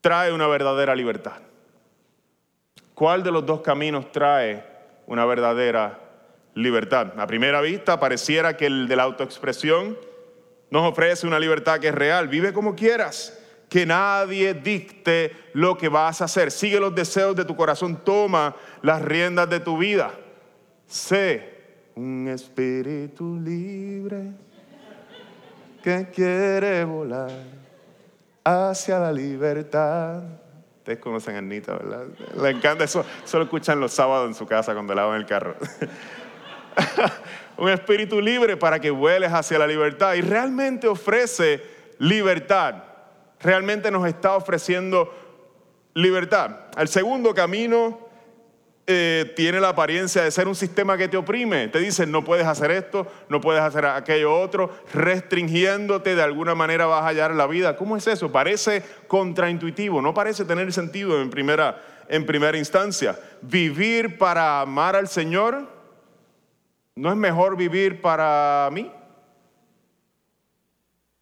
trae 0.00 0.32
una 0.32 0.46
verdadera 0.46 0.94
libertad? 0.94 1.40
¿Cuál 2.94 3.22
de 3.22 3.30
los 3.32 3.46
dos 3.46 3.60
caminos 3.62 4.12
trae 4.12 4.64
una 5.06 5.24
verdadera 5.24 5.98
libertad? 6.54 7.18
A 7.18 7.26
primera 7.26 7.60
vista 7.60 7.98
pareciera 7.98 8.56
que 8.56 8.66
el 8.66 8.88
de 8.88 8.96
la 8.96 9.04
autoexpresión 9.04 9.96
nos 10.70 10.90
ofrece 10.90 11.26
una 11.26 11.38
libertad 11.38 11.78
que 11.80 11.88
es 11.88 11.94
real. 11.94 12.28
Vive 12.28 12.52
como 12.52 12.74
quieras, 12.74 13.38
que 13.68 13.86
nadie 13.86 14.54
dicte 14.54 15.32
lo 15.54 15.76
que 15.78 15.88
vas 15.88 16.20
a 16.20 16.24
hacer. 16.24 16.50
Sigue 16.50 16.78
los 16.78 16.94
deseos 16.94 17.34
de 17.34 17.44
tu 17.44 17.56
corazón, 17.56 18.04
toma 18.04 18.54
las 18.82 19.02
riendas 19.02 19.48
de 19.48 19.60
tu 19.60 19.78
vida. 19.78 20.12
Sé 20.86 21.52
un 21.94 22.28
espíritu 22.28 23.38
libre 23.38 24.32
que 25.82 26.08
quiere 26.14 26.84
volar 26.84 27.30
hacia 28.44 28.98
la 28.98 29.12
libertad. 29.12 30.22
Ustedes 30.82 30.98
conocen 30.98 31.36
a 31.36 31.38
Anita, 31.38 31.74
¿verdad? 31.74 32.06
Le 32.42 32.50
encanta 32.50 32.82
eso. 32.82 33.06
Solo 33.24 33.44
escuchan 33.44 33.78
los 33.78 33.92
sábados 33.92 34.26
en 34.26 34.34
su 34.34 34.46
casa 34.46 34.72
cuando 34.72 34.92
lavan 34.96 35.16
el 35.16 35.26
carro. 35.26 35.54
un 37.56 37.68
espíritu 37.68 38.20
libre 38.20 38.56
para 38.56 38.80
que 38.80 38.90
vueles 38.90 39.32
hacia 39.32 39.60
la 39.60 39.68
libertad. 39.68 40.14
Y 40.14 40.22
realmente 40.22 40.88
ofrece 40.88 41.62
libertad. 42.00 42.82
Realmente 43.38 43.92
nos 43.92 44.08
está 44.08 44.34
ofreciendo 44.34 45.14
libertad. 45.94 46.62
El 46.76 46.88
segundo 46.88 47.32
camino 47.32 48.01
eh, 48.84 49.32
tiene 49.36 49.60
la 49.60 49.68
apariencia 49.68 50.24
de 50.24 50.30
ser 50.32 50.48
un 50.48 50.56
sistema 50.56 50.96
que 50.96 51.06
te 51.06 51.16
oprime. 51.16 51.68
Te 51.68 51.78
dicen, 51.78 52.10
no 52.10 52.24
puedes 52.24 52.46
hacer 52.46 52.72
esto, 52.72 53.06
no 53.28 53.40
puedes 53.40 53.62
hacer 53.62 53.86
aquello 53.86 54.36
otro, 54.36 54.70
restringiéndote 54.92 56.16
de 56.16 56.22
alguna 56.22 56.56
manera 56.56 56.86
vas 56.86 57.04
a 57.04 57.06
hallar 57.06 57.32
la 57.34 57.46
vida. 57.46 57.76
¿Cómo 57.76 57.96
es 57.96 58.06
eso? 58.08 58.32
Parece 58.32 58.82
contraintuitivo, 59.06 60.02
no 60.02 60.12
parece 60.14 60.44
tener 60.44 60.72
sentido 60.72 61.22
en 61.22 61.30
primera, 61.30 61.80
en 62.08 62.26
primera 62.26 62.58
instancia. 62.58 63.16
Vivir 63.40 64.18
para 64.18 64.60
amar 64.60 64.96
al 64.96 65.06
Señor, 65.06 65.68
¿no 66.96 67.10
es 67.10 67.16
mejor 67.16 67.56
vivir 67.56 68.00
para 68.00 68.68
mí? 68.72 68.90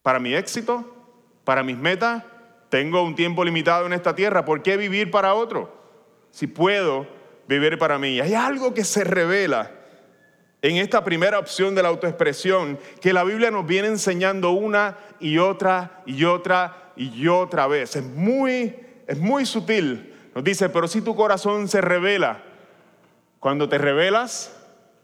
¿Para 0.01 0.19
mi 0.19 0.35
éxito? 0.35 0.97
¿Para 1.45 1.63
mis 1.63 1.77
metas? 1.77 2.25
Tengo 2.71 3.03
un 3.03 3.15
tiempo 3.15 3.45
limitado 3.45 3.85
en 3.85 3.93
esta 3.93 4.15
tierra, 4.15 4.47
¿por 4.47 4.63
qué 4.63 4.79
vivir 4.79 5.11
para 5.11 5.35
otro? 5.35 5.79
Si 6.31 6.47
puedo 6.47 7.20
vivir 7.51 7.79
para 7.79 7.99
mí. 7.99 8.21
Hay 8.21 8.35
algo 8.35 8.73
que 8.73 8.85
se 8.85 9.03
revela 9.03 9.73
en 10.63 10.77
esta 10.77 11.03
primera 11.03 11.39
opción 11.39 11.75
de 11.75 11.83
la 11.83 11.89
autoexpresión 11.89 12.79
que 13.01 13.13
la 13.13 13.25
Biblia 13.25 13.51
nos 13.51 13.67
viene 13.67 13.89
enseñando 13.89 14.53
una 14.53 14.97
y 15.19 15.39
otra 15.39 16.03
y 16.07 16.25
otra 16.25 16.93
y 16.97 17.27
otra 17.27 17.67
vez. 17.67 17.97
Es 17.97 18.05
muy, 18.05 18.77
es 19.07 19.19
muy 19.19 19.45
sutil. 19.47 20.15
Nos 20.33 20.45
dice, 20.45 20.69
pero 20.69 20.87
si 20.87 21.01
tu 21.01 21.17
corazón 21.17 21.67
se 21.67 21.81
revela, 21.81 22.41
cuando 23.41 23.69
te 23.69 23.79
revelas, 23.79 24.57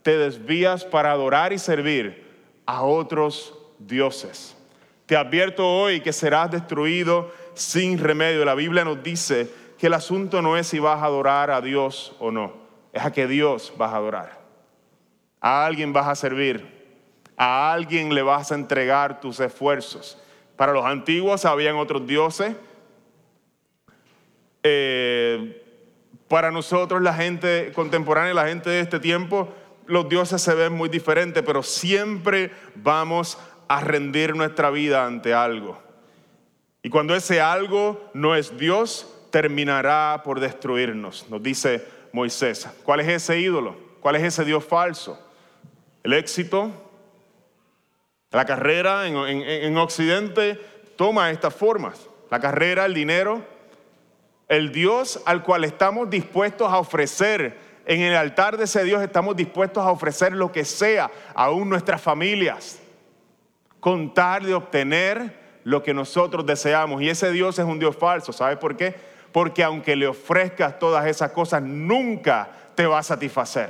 te 0.03 0.17
desvías 0.17 0.85
para 0.85 1.11
adorar 1.11 1.53
y 1.53 1.59
servir 1.59 2.27
a 2.65 2.83
otros 2.83 3.59
dioses. 3.81 4.57
Te 5.07 5.17
advierto 5.17 5.67
hoy 5.67 6.01
que 6.01 6.13
serás 6.13 6.53
destruido 6.53 7.33
sin 7.55 7.99
remedio. 7.99 8.45
La 8.45 8.55
Biblia 8.55 8.85
nos 8.85 9.03
dice 9.03 9.51
que 9.79 9.89
el 9.89 9.95
asunto 9.95 10.43
no 10.43 10.57
es 10.57 10.67
si 10.67 10.79
vas 10.79 11.03
a 11.03 11.07
adorar 11.07 11.51
a 11.51 11.61
Dios 11.61 12.15
o 12.19 12.31
no, 12.31 12.53
es 12.93 13.05
a 13.05 13.13
que 13.13 13.27
Dios 13.27 13.73
vas 13.77 13.93
a 13.93 13.97
adorar. 13.97 14.41
A 15.41 15.67
alguien 15.67 15.93
vas 15.93 16.09
a 16.09 16.15
servir, 16.15 16.67
a 17.37 17.73
alguien 17.73 18.15
le 18.15 18.23
vas 18.23 18.51
a 18.51 18.55
entregar 18.55 19.21
tus 19.21 19.39
esfuerzos. 19.41 20.19
Para 20.57 20.73
los 20.73 20.85
antiguos 20.85 21.45
habían 21.45 21.77
otros 21.77 22.07
dioses. 22.07 22.57
Eh, 24.63 25.63
para 26.29 26.51
nosotros, 26.51 27.03
la 27.03 27.15
gente 27.15 27.73
contemporánea, 27.75 28.35
la 28.35 28.49
gente 28.49 28.71
de 28.71 28.81
este 28.81 28.99
tiempo, 28.99 29.53
los 29.87 30.09
dioses 30.09 30.43
se 30.43 30.55
ven 30.55 30.73
muy 30.73 30.89
diferentes, 30.89 31.43
pero 31.45 31.63
siempre 31.63 32.51
vamos 32.75 33.39
a 33.69 33.81
rendir 33.81 34.35
nuestra 34.35 34.71
vida 34.71 35.07
ante 35.07 35.35
algo. 35.35 35.79
Y 36.83 36.89
cuando 36.89 37.15
ese 37.15 37.41
algo 37.41 38.11
no 38.15 38.35
es 38.35 38.57
Dios, 38.57 39.16
terminará 39.37 40.23
por 40.25 40.41
destruirnos, 40.41 41.27
nos 41.29 41.43
dice 41.43 41.87
Moisés. 42.11 42.67
¿Cuál 42.85 43.01
es 43.01 43.09
ese 43.09 43.39
ídolo? 43.39 43.77
¿Cuál 44.01 44.17
es 44.17 44.23
ese 44.23 44.47
Dios 44.47 44.65
falso? 44.65 45.23
El 46.03 46.15
éxito, 46.15 46.71
la 48.31 48.47
carrera 48.47 49.07
en, 49.07 49.15
en 49.15 49.77
Occidente 49.77 50.59
toma 50.97 51.31
estas 51.31 51.55
formas. 51.55 52.09
La 52.31 52.41
carrera, 52.41 52.87
el 52.87 52.95
dinero, 52.95 53.45
el 54.49 54.73
Dios 54.73 55.23
al 55.27 55.43
cual 55.43 55.65
estamos 55.65 56.09
dispuestos 56.09 56.73
a 56.73 56.79
ofrecer 56.79 57.59
en 57.85 58.01
el 58.01 58.17
altar 58.17 58.57
de 58.57 58.65
ese 58.65 58.85
Dios 58.85 59.03
estamos 59.03 59.37
dispuestos 59.37 59.85
a 59.85 59.91
ofrecer 59.91 60.33
lo 60.33 60.51
que 60.51 60.65
sea, 60.65 61.11
aún 61.35 61.69
nuestras 61.69 62.01
familias, 62.01 62.79
contar 63.81 64.47
de 64.47 64.55
obtener 64.55 65.61
lo 65.63 65.83
que 65.83 65.93
nosotros 65.93 66.47
deseamos. 66.47 67.03
Y 67.03 67.11
ese 67.11 67.31
Dios 67.33 67.59
es 67.59 67.67
un 67.67 67.79
Dios 67.79 67.95
falso, 67.99 68.33
¿sabes 68.33 68.57
por 68.57 68.79
qué? 68.79 69.15
Porque 69.37 69.63
aunque 69.63 69.97
le 69.97 70.07
ofrezcas 70.07 70.79
todas 70.79 71.05
esas 71.05 71.31
cosas, 71.33 71.61
nunca 71.61 72.49
te 72.75 72.87
va 72.87 73.01
a 73.01 73.03
satisfacer. 73.03 73.69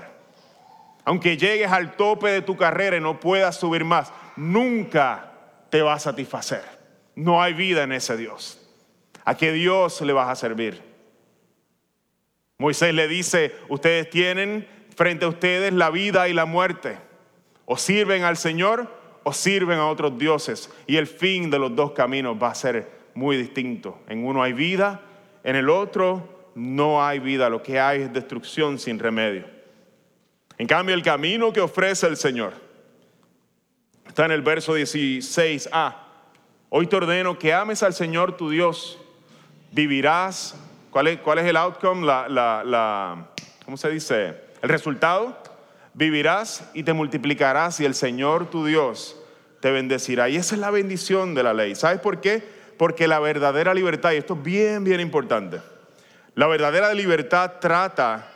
Aunque 1.05 1.37
llegues 1.37 1.73
al 1.73 1.97
tope 1.97 2.29
de 2.29 2.41
tu 2.41 2.57
carrera 2.57 2.99
y 2.99 3.01
no 3.01 3.19
puedas 3.19 3.57
subir 3.57 3.85
más, 3.85 4.13
nunca 4.37 5.33
te 5.69 5.83
va 5.83 5.95
a 5.95 5.99
satisfacer. 5.99 6.63
No 7.17 7.43
hay 7.43 7.53
vida 7.53 7.83
en 7.83 7.91
ese 7.91 8.17
Dios. 8.17 8.65
¿A 9.25 9.37
qué 9.37 9.51
Dios 9.51 10.01
le 10.03 10.13
vas 10.13 10.29
a 10.29 10.37
servir? 10.37 10.85
Moisés 12.59 12.95
le 12.95 13.09
dice, 13.09 13.53
ustedes 13.69 14.09
tienen 14.09 14.69
frente 14.95 15.25
a 15.25 15.31
ustedes 15.31 15.73
la 15.73 15.91
vida 15.91 16.29
y 16.29 16.33
la 16.33 16.45
muerte. 16.45 16.97
O 17.65 17.77
sirven 17.77 18.23
al 18.23 18.37
Señor 18.37 18.89
o 19.25 19.33
sirven 19.33 19.81
a 19.81 19.89
otros 19.89 20.17
dioses. 20.17 20.73
Y 20.87 20.97
el 20.97 21.09
fin 21.09 21.51
de 21.51 21.59
los 21.59 21.75
dos 21.75 21.91
caminos 21.91 22.37
va 22.41 22.51
a 22.51 22.55
ser 22.55 22.89
muy 23.15 23.37
distinto. 23.37 23.99
En 24.07 24.25
uno 24.25 24.45
hay 24.45 24.53
vida, 24.53 25.01
en 25.47 25.57
el 25.57 25.71
otro 25.71 26.51
no 26.55 27.03
hay 27.03 27.19
vida. 27.19 27.49
Lo 27.49 27.63
que 27.63 27.81
hay 27.81 28.03
es 28.03 28.13
destrucción 28.13 28.79
sin 28.79 28.99
remedio. 28.99 29.47
En 30.59 30.67
cambio, 30.67 30.95
el 30.95 31.03
camino 31.03 31.55
que 31.55 31.63
ofrece 31.63 32.07
el 32.07 32.19
Señor 32.19 32.53
está 34.07 34.27
en 34.27 34.33
el 34.33 34.43
verso 34.43 34.77
16a. 34.77 35.95
Hoy 36.69 36.87
te 36.87 36.97
ordeno 36.97 37.39
que 37.39 37.55
ames 37.55 37.83
al 37.83 37.95
Señor 37.95 38.37
tu 38.37 38.51
Dios, 38.51 38.99
vivirás 39.73 40.55
¿Cuál 40.97 41.09
es, 41.09 41.45
el 41.45 41.59
outcome? 41.59 42.07
La, 42.07 43.29
¿Cómo 43.67 43.77
se 43.77 43.91
dice? 43.91 44.35
El 44.63 44.71
resultado. 44.71 45.37
Vivirás 45.93 46.71
y 46.73 46.85
te 46.85 46.95
multiplicarás 46.95 47.81
y 47.81 47.85
el 47.85 47.95
Señor 47.95 48.49
tu 48.49 48.65
Dios 48.65 49.15
te 49.61 49.71
bendecirá. 49.71 50.31
Y 50.31 50.37
esa 50.37 50.55
es 50.55 50.61
la 50.63 50.71
bendición 50.71 51.35
de 51.35 51.43
la 51.43 51.53
ley. 51.53 51.75
¿Sabes 51.75 52.01
por 52.01 52.23
qué? 52.23 52.43
Porque 52.77 53.09
la 53.09 53.19
verdadera 53.19 53.75
libertad, 53.75 54.13
y 54.13 54.17
esto 54.17 54.35
es 54.35 54.43
bien, 54.43 54.85
bien 54.85 55.01
importante, 55.01 55.61
la 56.35 56.47
verdadera 56.47 56.93
libertad 56.93 57.53
trata, 57.61 58.29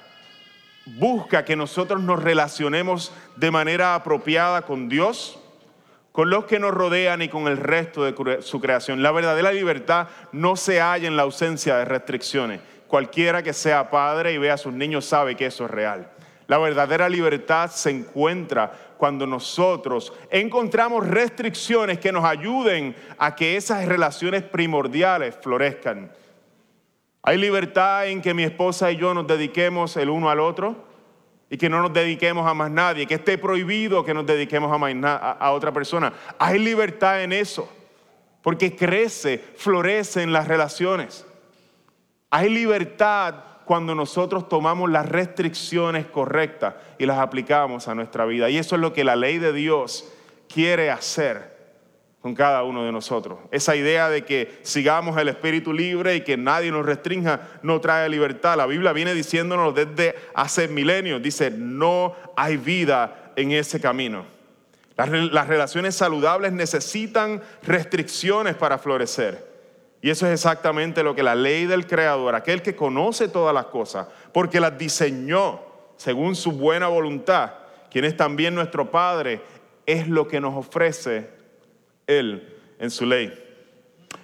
busca 0.87 1.45
que 1.45 1.57
nosotros 1.57 2.03
nos 2.03 2.23
relacionemos 2.23 3.13
de 3.37 3.51
manera 3.51 3.95
apropiada 3.95 4.63
con 4.63 4.89
Dios, 4.89 5.39
con 6.13 6.31
los 6.31 6.47
que 6.47 6.59
nos 6.59 6.73
rodean 6.73 7.23
y 7.23 7.29
con 7.29 7.47
el 7.47 7.57
resto 7.57 8.05
de 8.05 8.43
su 8.43 8.61
creación. 8.61 9.03
La 9.03 9.13
verdadera 9.13 9.53
libertad 9.53 10.09
no 10.33 10.57
se 10.57 10.81
halla 10.81 11.07
en 11.07 11.17
la 11.17 11.23
ausencia 11.23 11.77
de 11.77 11.85
restricciones. 11.85 12.61
Cualquiera 12.89 13.43
que 13.43 13.53
sea 13.53 13.91
padre 13.91 14.33
y 14.33 14.39
vea 14.39 14.55
a 14.55 14.59
sus 14.59 14.73
niños 14.73 15.05
sabe 15.05 15.37
que 15.37 15.47
eso 15.47 15.67
es 15.67 15.71
real. 15.71 16.11
La 16.51 16.59
verdadera 16.59 17.09
libertad 17.09 17.71
se 17.71 17.91
encuentra 17.91 18.73
cuando 18.97 19.25
nosotros 19.25 20.13
encontramos 20.31 21.07
restricciones 21.07 22.01
que 22.01 22.11
nos 22.11 22.25
ayuden 22.25 22.97
a 23.19 23.37
que 23.37 23.57
esas 23.57 23.87
relaciones 23.87 24.43
primordiales 24.43 25.39
florezcan. 25.41 26.11
Hay 27.23 27.37
libertad 27.37 28.09
en 28.09 28.21
que 28.21 28.35
mi 28.35 28.43
esposa 28.43 28.91
y 28.91 28.97
yo 28.97 29.15
nos 29.15 29.29
dediquemos 29.29 29.97
el 29.97 30.11
uno 30.11 30.29
al 30.29 30.41
otro 30.41 30.75
y 31.49 31.57
que 31.57 31.71
no 31.71 31.83
nos 31.83 31.93
dediquemos 31.93 32.45
a 32.45 32.53
más 32.53 32.73
nadie, 32.73 33.07
que 33.07 33.15
esté 33.15 33.39
prohibido 33.39 34.05
que 34.05 34.13
nos 34.13 34.27
dediquemos 34.27 34.73
a, 34.73 35.31
a 35.31 35.53
otra 35.53 35.71
persona. 35.71 36.13
Hay 36.37 36.59
libertad 36.59 37.23
en 37.23 37.33
eso, 37.33 37.73
porque 38.43 38.75
crece, 38.75 39.39
florece 39.55 40.25
en 40.25 40.33
las 40.33 40.49
relaciones. 40.49 41.25
Hay 42.29 42.49
libertad 42.49 43.50
cuando 43.71 43.95
nosotros 43.95 44.49
tomamos 44.49 44.91
las 44.91 45.09
restricciones 45.09 46.05
correctas 46.07 46.75
y 46.99 47.07
las 47.07 47.19
aplicamos 47.19 47.87
a 47.87 47.95
nuestra 47.95 48.25
vida. 48.25 48.51
Y 48.51 48.59
eso 48.59 48.75
es 48.75 48.81
lo 48.81 48.93
que 48.93 49.05
la 49.05 49.15
ley 49.15 49.39
de 49.39 49.53
Dios 49.53 50.13
quiere 50.53 50.91
hacer 50.91 51.57
con 52.21 52.35
cada 52.35 52.65
uno 52.65 52.85
de 52.85 52.91
nosotros. 52.91 53.39
Esa 53.53 53.77
idea 53.77 54.11
de 54.11 54.25
que 54.25 54.59
sigamos 54.63 55.17
el 55.19 55.29
espíritu 55.29 55.73
libre 55.73 56.17
y 56.17 56.23
que 56.23 56.37
nadie 56.37 56.73
nos 56.73 56.85
restrinja 56.85 57.43
no 57.63 57.81
trae 57.81 58.09
libertad. 58.09 58.57
La 58.57 58.67
Biblia 58.67 58.93
viene 58.93 59.15
diciéndonos 59.15 59.73
desde 59.73 60.17
hace 60.35 60.67
milenios, 60.67 61.23
dice, 61.23 61.53
no 61.53 62.17
hay 62.37 62.57
vida 62.57 63.31
en 63.37 63.53
ese 63.53 63.81
camino. 63.81 64.25
Las, 64.97 65.47
relaciones 65.47 65.95
saludables 65.95 66.51
necesitan 66.51 67.41
restricciones 67.63 68.57
para 68.57 68.79
florecer. 68.79 69.49
Y 70.03 70.11
eso 70.11 70.27
es 70.27 70.33
exactamente 70.33 71.03
lo 71.03 71.15
que 71.15 71.23
la 71.23 71.35
ley 71.35 71.67
del 71.67 71.87
Creador, 71.87 72.35
aquel 72.35 72.63
que 72.63 72.75
conoce 72.75 73.29
todas 73.29 73.55
las 73.55 73.67
cosas, 73.67 74.07
porque 74.33 74.61
las 74.61 74.79
diseñó 74.79 75.61
según 75.97 76.35
su 76.35 76.53
buena 76.53 76.89
voluntad, 76.89 77.53
quien 77.91 78.07
es 78.07 78.17
también 78.17 78.55
nuestro 78.55 78.91
Padre, 78.91 79.43
es 79.85 80.09
lo 80.09 80.27
que 80.27 80.41
nos 80.41 80.57
ofrece 80.57 81.29
él 82.07 82.57
en 82.79 82.91
su 82.91 83.05
ley. 83.05 83.33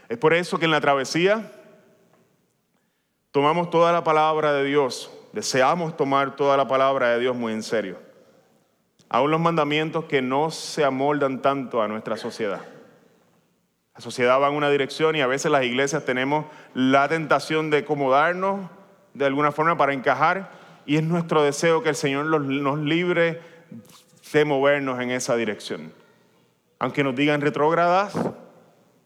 Es 0.09 0.17
por 0.17 0.33
eso 0.33 0.59
que 0.59 0.65
en 0.65 0.71
la 0.71 0.81
travesía 0.81 1.53
tomamos 3.31 3.69
toda 3.69 3.93
la 3.93 4.03
palabra 4.03 4.55
de 4.55 4.65
Dios, 4.65 5.11
deseamos 5.33 5.97
tomar 5.97 6.37
toda 6.37 6.57
la 6.57 6.67
palabra 6.67 7.11
de 7.11 7.21
Dios 7.21 7.37
muy 7.37 7.53
en 7.53 7.63
serio. 7.63 7.99
Aún 9.11 9.31
los 9.31 9.41
mandamientos 9.41 10.07
que 10.07 10.23
no 10.23 10.51
se 10.51 10.85
amoldan 10.85 11.43
tanto 11.43 11.83
a 11.83 11.89
nuestra 11.89 12.17
sociedad. 12.17 12.63
La 13.97 14.01
sociedad 14.01 14.41
va 14.41 14.49
en 14.49 14.55
una 14.55 14.71
dirección 14.71 15.17
y 15.17 15.21
a 15.21 15.27
veces 15.27 15.51
las 15.51 15.65
iglesias 15.65 16.05
tenemos 16.05 16.47
la 16.75 17.09
tentación 17.09 17.71
de 17.71 17.79
acomodarnos 17.79 18.71
de 19.15 19.25
alguna 19.25 19.53
forma 19.53 19.77
para 19.77 19.93
encajar 19.93 20.51
y 20.85 20.97
es 20.97 21.03
nuestro 21.03 21.43
deseo 21.43 21.83
que 21.83 21.89
el 21.89 21.97
Señor 21.97 22.27
nos 22.27 22.79
libre 22.79 23.41
de 24.33 24.45
movernos 24.45 25.01
en 25.01 25.11
esa 25.11 25.35
dirección 25.37 25.93
aunque 26.79 27.03
nos 27.03 27.17
digan 27.17 27.41
retrógradas, 27.41 28.15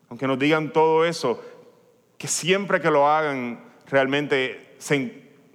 aunque 0.08 0.26
nos 0.26 0.38
digan 0.38 0.72
todo 0.72 1.04
eso, 1.04 1.42
que 2.18 2.28
siempre 2.28 2.80
que 2.80 2.90
lo 2.90 3.08
hagan 3.08 3.64
realmente 3.86 4.76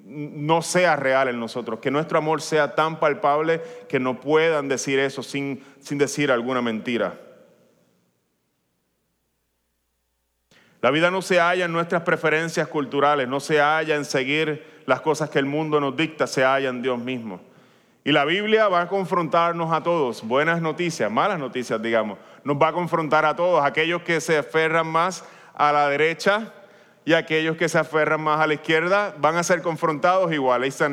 no 0.06 0.62
sea 0.62 0.96
real 0.96 1.28
en 1.28 1.40
nosotros, 1.40 1.80
que 1.80 1.92
nuestro 1.92 2.18
amor 2.18 2.42
sea 2.42 2.76
tan 2.76 3.00
palpable 3.00 3.62
que 3.90 4.00
no 4.00 4.20
puedan 4.20 4.68
decir 4.68 5.00
eso 5.00 5.24
sin, 5.24 5.64
sin 5.80 5.98
decir 5.98 6.32
alguna 6.32 6.62
mentira. 6.62 7.20
La 10.86 10.92
vida 10.92 11.10
no 11.10 11.24
se 11.24 11.40
halla 11.40 11.66
en 11.66 11.72
nuestras 11.72 12.04
preferencias 12.04 12.68
culturales, 12.68 13.28
no 13.28 13.40
se 13.40 13.60
halla 13.60 13.96
en 13.96 14.06
seguir 14.06 14.84
las 14.86 15.02
cosas 15.02 15.32
que 15.32 15.40
el 15.40 15.48
mundo 15.48 15.80
nos 15.80 15.98
dicta, 15.98 16.28
se 16.28 16.44
halla 16.44 16.70
en 16.70 16.84
Dios 16.84 17.00
mismo. 17.00 17.42
Y 18.04 18.12
la 18.12 18.24
Biblia 18.24 18.68
va 18.68 18.82
a 18.82 18.88
confrontarnos 18.88 19.74
a 19.74 19.82
todos, 19.82 20.22
buenas 20.22 20.62
noticias, 20.62 21.10
malas 21.10 21.40
noticias, 21.40 21.82
digamos. 21.82 22.20
Nos 22.44 22.58
va 22.58 22.68
a 22.68 22.72
confrontar 22.72 23.26
a 23.26 23.36
todos, 23.36 23.66
aquellos 23.66 24.04
que 24.04 24.22
se 24.22 24.38
aferran 24.38 24.86
más 24.86 25.26
a 25.56 25.72
la 25.72 25.90
derecha, 25.90 26.54
y 27.04 27.14
aquellos 27.14 27.56
que 27.56 27.70
se 27.70 27.78
aferran 27.78 28.20
más 28.20 28.40
a 28.40 28.48
la 28.48 28.56
izquierda 28.56 29.14
van 29.20 29.38
a 29.38 29.44
ser 29.44 29.62
confrontados 29.62 30.34
igual. 30.34 30.64
Es 30.64 30.84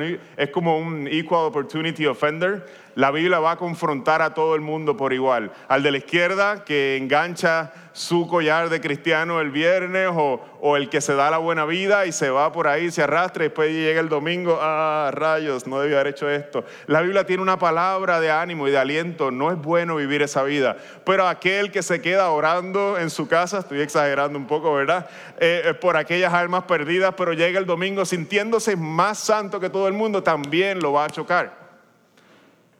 como 0.53 0.79
un 0.79 1.09
equal 1.09 1.47
opportunity 1.47 2.07
offender. 2.07 2.67
La 2.95 3.11
Biblia 3.11 3.39
va 3.39 3.53
a 3.53 3.57
confrontar 3.57 4.21
a 4.23 4.35
todo 4.35 4.55
el 4.55 4.61
mundo 4.61 4.97
por 4.97 5.13
igual. 5.13 5.53
Al 5.69 5.83
de 5.83 5.91
la 5.93 5.99
izquierda 5.99 6.65
que 6.65 6.97
engancha 6.97 7.73
su 7.93 8.27
collar 8.27 8.71
de 8.71 8.81
cristiano 8.81 9.41
el 9.41 9.51
viernes 9.51 10.09
o, 10.13 10.77
el 10.77 10.89
que 10.89 11.01
se 11.01 11.15
da 11.15 11.31
la 11.31 11.39
buena 11.39 11.65
vida 11.65 12.07
y 12.07 12.13
se 12.13 12.31
va 12.31 12.53
por 12.53 12.67
ahí, 12.67 12.91
se 12.91 13.03
arrastra 13.03 13.45
y 13.45 13.49
después 13.49 13.71
llega 13.71 14.01
el 14.01 14.09
domingo, 14.09 14.59
ah, 14.61 15.11
rayos, 15.13 15.67
no 15.67 15.81
debía 15.81 16.01
haber 16.01 16.15
hecho 16.15 16.29
esto. 16.31 16.65
La 16.87 17.01
Biblia 17.03 17.27
tiene 17.27 17.43
una 17.43 17.59
palabra 17.59 18.21
de 18.21 18.31
ánimo 18.31 18.69
y 18.69 18.71
de 18.71 18.79
aliento, 18.79 19.31
no 19.31 19.51
es 19.51 19.59
bueno 19.59 19.97
vivir 19.97 20.23
esa 20.23 20.43
vida. 20.43 20.77
Pero 21.05 21.27
aquel 21.27 21.71
que 21.71 21.83
se 21.83 22.01
queda 22.01 22.31
orando 22.31 22.99
en 22.99 23.11
su 23.11 23.29
casa, 23.29 23.59
estoy 23.59 23.81
exagerando 23.81 24.39
un 24.39 24.47
poco, 24.47 24.73
¿verdad? 24.75 25.09
Eh, 25.39 25.75
por 25.81 25.97
aquellas 25.97 26.33
almas 26.33 26.65
perdidas, 26.65 27.15
pero 27.17 27.33
llega 27.33 27.59
el 27.59 27.67
domingo 27.67 28.05
sintiéndose 28.05 28.77
más 28.77 29.19
santo 29.19 29.61
que 29.61 29.69
todo 29.69 29.89
el 29.89 29.95
mundo, 29.95 30.23
también 30.23 30.81
lo 30.81 30.93
va 30.93 31.07
a 31.07 31.11
chocar. 31.11 31.62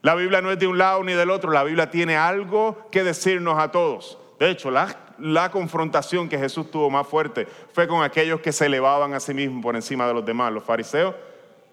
La 0.03 0.17
Biblia 0.17 0.43
no 0.43 0.51
es 0.51 0.59
de 0.59 0.67
un 0.67 0.79
lado 0.79 1.05
ni 1.05 1.13
del 1.13 1.31
otro, 1.31 1.53
la 1.53 1.63
Biblia 1.63 1.89
tiene 1.89 2.17
algo 2.17 2.89
que 2.91 3.05
decirnos 3.05 3.57
a 3.57 3.71
todos. 3.71 4.19
De 4.41 4.51
hecho, 4.51 4.69
la, 4.73 4.97
la, 5.19 5.53
confrontación 5.53 6.29
que 6.29 6.37
Jesús 6.37 6.73
tuvo 6.73 6.91
más 6.91 7.07
fuerte 7.07 7.47
fue 7.73 7.87
con 7.87 8.03
aquellos 8.03 8.41
que 8.41 8.51
se 8.51 8.67
elevaban 8.67 9.15
a 9.15 9.21
sí 9.21 9.33
mismos 9.33 9.63
por 9.63 9.77
encima 9.77 10.09
de 10.09 10.15
los 10.15 10.25
demás, 10.25 10.53
los 10.53 10.65
fariseos, 10.65 11.15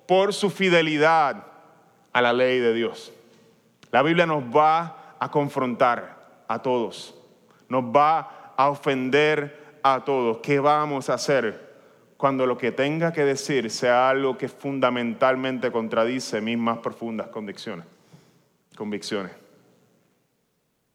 por 0.07 0.31
su 0.35 0.51
fidelidad 0.51 1.43
a 2.13 2.21
la 2.21 2.31
ley 2.31 2.59
de 2.59 2.71
Dios. 2.71 3.11
La 3.91 4.03
Biblia 4.03 4.27
nos 4.27 4.43
va 4.43 5.15
a 5.19 5.31
confrontar 5.31 6.43
a 6.47 6.61
todos, 6.61 7.15
nos 7.67 7.83
va 7.83 8.53
a 8.55 8.69
ofender 8.69 9.79
a 9.81 10.03
todos. 10.03 10.37
¿Qué 10.43 10.59
vamos 10.59 11.09
a 11.09 11.15
hacer 11.15 11.67
cuando 12.15 12.45
lo 12.45 12.59
que 12.59 12.71
tenga 12.71 13.11
que 13.11 13.25
decir 13.25 13.71
sea 13.71 14.07
algo 14.07 14.37
que 14.37 14.49
fundamentalmente 14.49 15.71
contradice 15.71 16.41
mis 16.41 16.59
más 16.59 16.77
profundas 16.77 17.29
convicciones? 17.29 17.98
Convicciones. 18.79 19.33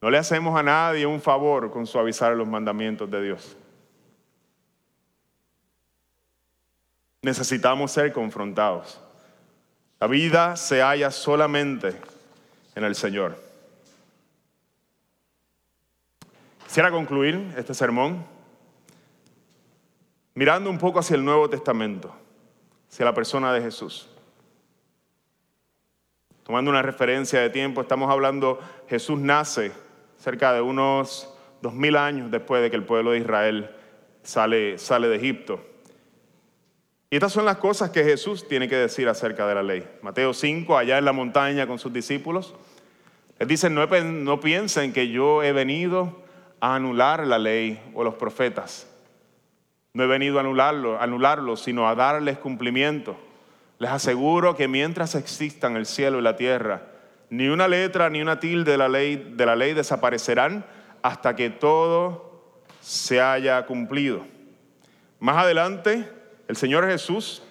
No 0.01 0.11
le 0.11 0.17
hacemos 0.17 0.59
a 0.59 0.63
nadie 0.63 1.05
un 1.05 1.21
favor 1.21 1.71
con 1.71 1.87
suavizar 1.87 2.35
los 2.35 2.49
mandamientos 2.49 3.11
de 3.11 3.23
Dios. 3.23 3.57
Necesitamos 7.21 7.93
ser 7.93 8.11
confrontados. 8.13 8.99
La 10.01 10.07
vida 10.07 10.57
se 10.57 10.81
halla 10.81 11.11
solamente 11.11 11.95
en 12.75 12.85
el 12.85 12.95
Señor. 12.95 13.39
Quisiera 16.65 16.91
concluir 16.91 17.53
este 17.57 17.75
sermón 17.75 18.25
mirando 20.35 20.71
un 20.71 20.79
poco 20.79 21.01
hacia 21.01 21.17
el 21.17 21.25
Nuevo 21.25 21.51
Testamento, 21.51 22.15
hacia 22.91 23.05
la 23.05 23.15
persona 23.15 23.53
de 23.53 23.61
Jesús. 23.61 24.09
Tomando 26.45 26.71
una 26.71 26.83
referencia 26.83 27.41
de 27.41 27.49
tiempo, 27.49 27.81
estamos 27.81 28.11
hablando, 28.11 28.61
Jesús 28.89 29.19
nace 29.19 29.73
cerca 30.19 30.53
de 30.53 30.61
unos 30.61 31.35
dos 31.63 31.73
mil 31.73 31.97
años 31.97 32.31
después 32.31 32.63
de 32.63 32.71
que 32.71 32.77
el 32.77 32.85
pueblo 32.85 33.13
de 33.13 33.19
Israel 33.19 33.71
sale, 34.23 34.79
sale 34.79 35.09
de 35.09 35.17
Egipto. 35.17 35.65
Y 37.09 37.17
estas 37.17 37.33
son 37.33 37.47
las 37.47 37.57
cosas 37.57 37.91
que 37.91 38.05
Jesús 38.05 38.47
tiene 38.47 38.69
que 38.69 38.77
decir 38.77 39.09
acerca 39.09 39.47
de 39.47 39.55
la 39.55 39.63
ley. 39.63 39.89
Mateo 40.03 40.35
5, 40.35 40.77
allá 40.77 40.99
en 40.99 41.07
la 41.07 41.13
montaña 41.13 41.67
con 41.67 41.79
sus 41.79 41.93
discípulos, 41.93 42.55
les 43.39 43.49
dice, 43.49 43.71
no, 43.71 44.41
piensen 44.41 44.93
que 44.93 45.09
yo 45.09 45.43
he 45.43 45.53
venido 45.53 46.23
a 46.61 46.75
anular 46.75 47.27
la 47.27 47.39
ley 47.39 47.81
o 47.95 48.05
los 48.05 48.17
profetas. 48.17 48.87
No 49.95 50.03
he 50.03 50.07
venido 50.07 50.39
a 50.39 50.41
anularlo, 50.41 51.01
anularlo, 51.01 51.57
sino 51.57 51.89
a 51.89 51.95
darles 51.95 52.37
cumplimiento. 52.37 53.17
Les 53.79 53.91
aseguro 53.91 54.57
que 54.57 54.69
mientras 54.69 55.15
existan 55.15 55.77
el 55.77 55.87
cielo 55.87 56.19
y 56.19 56.23
la 56.23 56.37
tierra, 56.37 56.83
ni 57.31 57.49
una 57.49 57.67
letra 57.69 58.11
ni 58.11 58.21
una 58.21 58.39
tilde 58.39 58.73
de 58.73 58.79
la 58.79 58.89
ley, 58.89 59.33
de 59.35 59.47
la 59.47 59.57
ley 59.57 59.75
desaparecerán 59.75 60.65
hasta 61.03 61.35
que 61.35 61.51
todo 61.51 62.63
se 62.81 63.21
haya 63.21 63.65
cumplido. 63.67 64.25
Más 65.19 65.37
adelante, 65.39 66.09
el 66.49 66.57
Señor 66.57 66.87
Jesús 66.89 67.43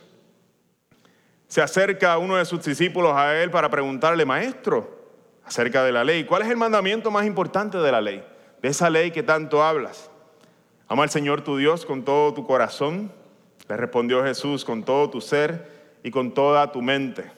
se 1.47 1.61
acerca 1.61 2.13
a 2.13 2.17
uno 2.17 2.37
de 2.37 2.45
sus 2.45 2.63
discípulos 2.63 3.13
a 3.15 3.35
él 3.41 3.51
para 3.51 3.69
preguntarle, 3.69 4.25
maestro, 4.25 5.03
acerca 5.45 5.83
de 5.83 5.91
la 5.91 6.03
ley, 6.03 6.23
¿cuál 6.23 6.43
es 6.43 6.49
el 6.49 6.57
mandamiento 6.57 7.11
más 7.11 7.25
importante 7.25 7.77
de 7.77 7.91
la 7.91 8.01
ley? 8.01 8.23
De 8.61 8.69
esa 8.69 8.89
ley 8.89 9.11
que 9.11 9.23
tanto 9.23 9.61
hablas. 9.61 10.09
Ama 10.87 11.03
al 11.03 11.09
Señor 11.09 11.41
tu 11.41 11.57
Dios 11.57 11.85
con 11.85 12.03
todo 12.03 12.33
tu 12.33 12.45
corazón. 12.45 13.11
Le 13.67 13.77
respondió 13.77 14.23
Jesús, 14.23 14.63
con 14.63 14.83
todo 14.83 15.09
tu 15.09 15.21
ser 15.21 15.82
y 16.03 16.11
con 16.11 16.33
toda 16.33 16.71
tu 16.71 16.81
mente. 16.81 17.31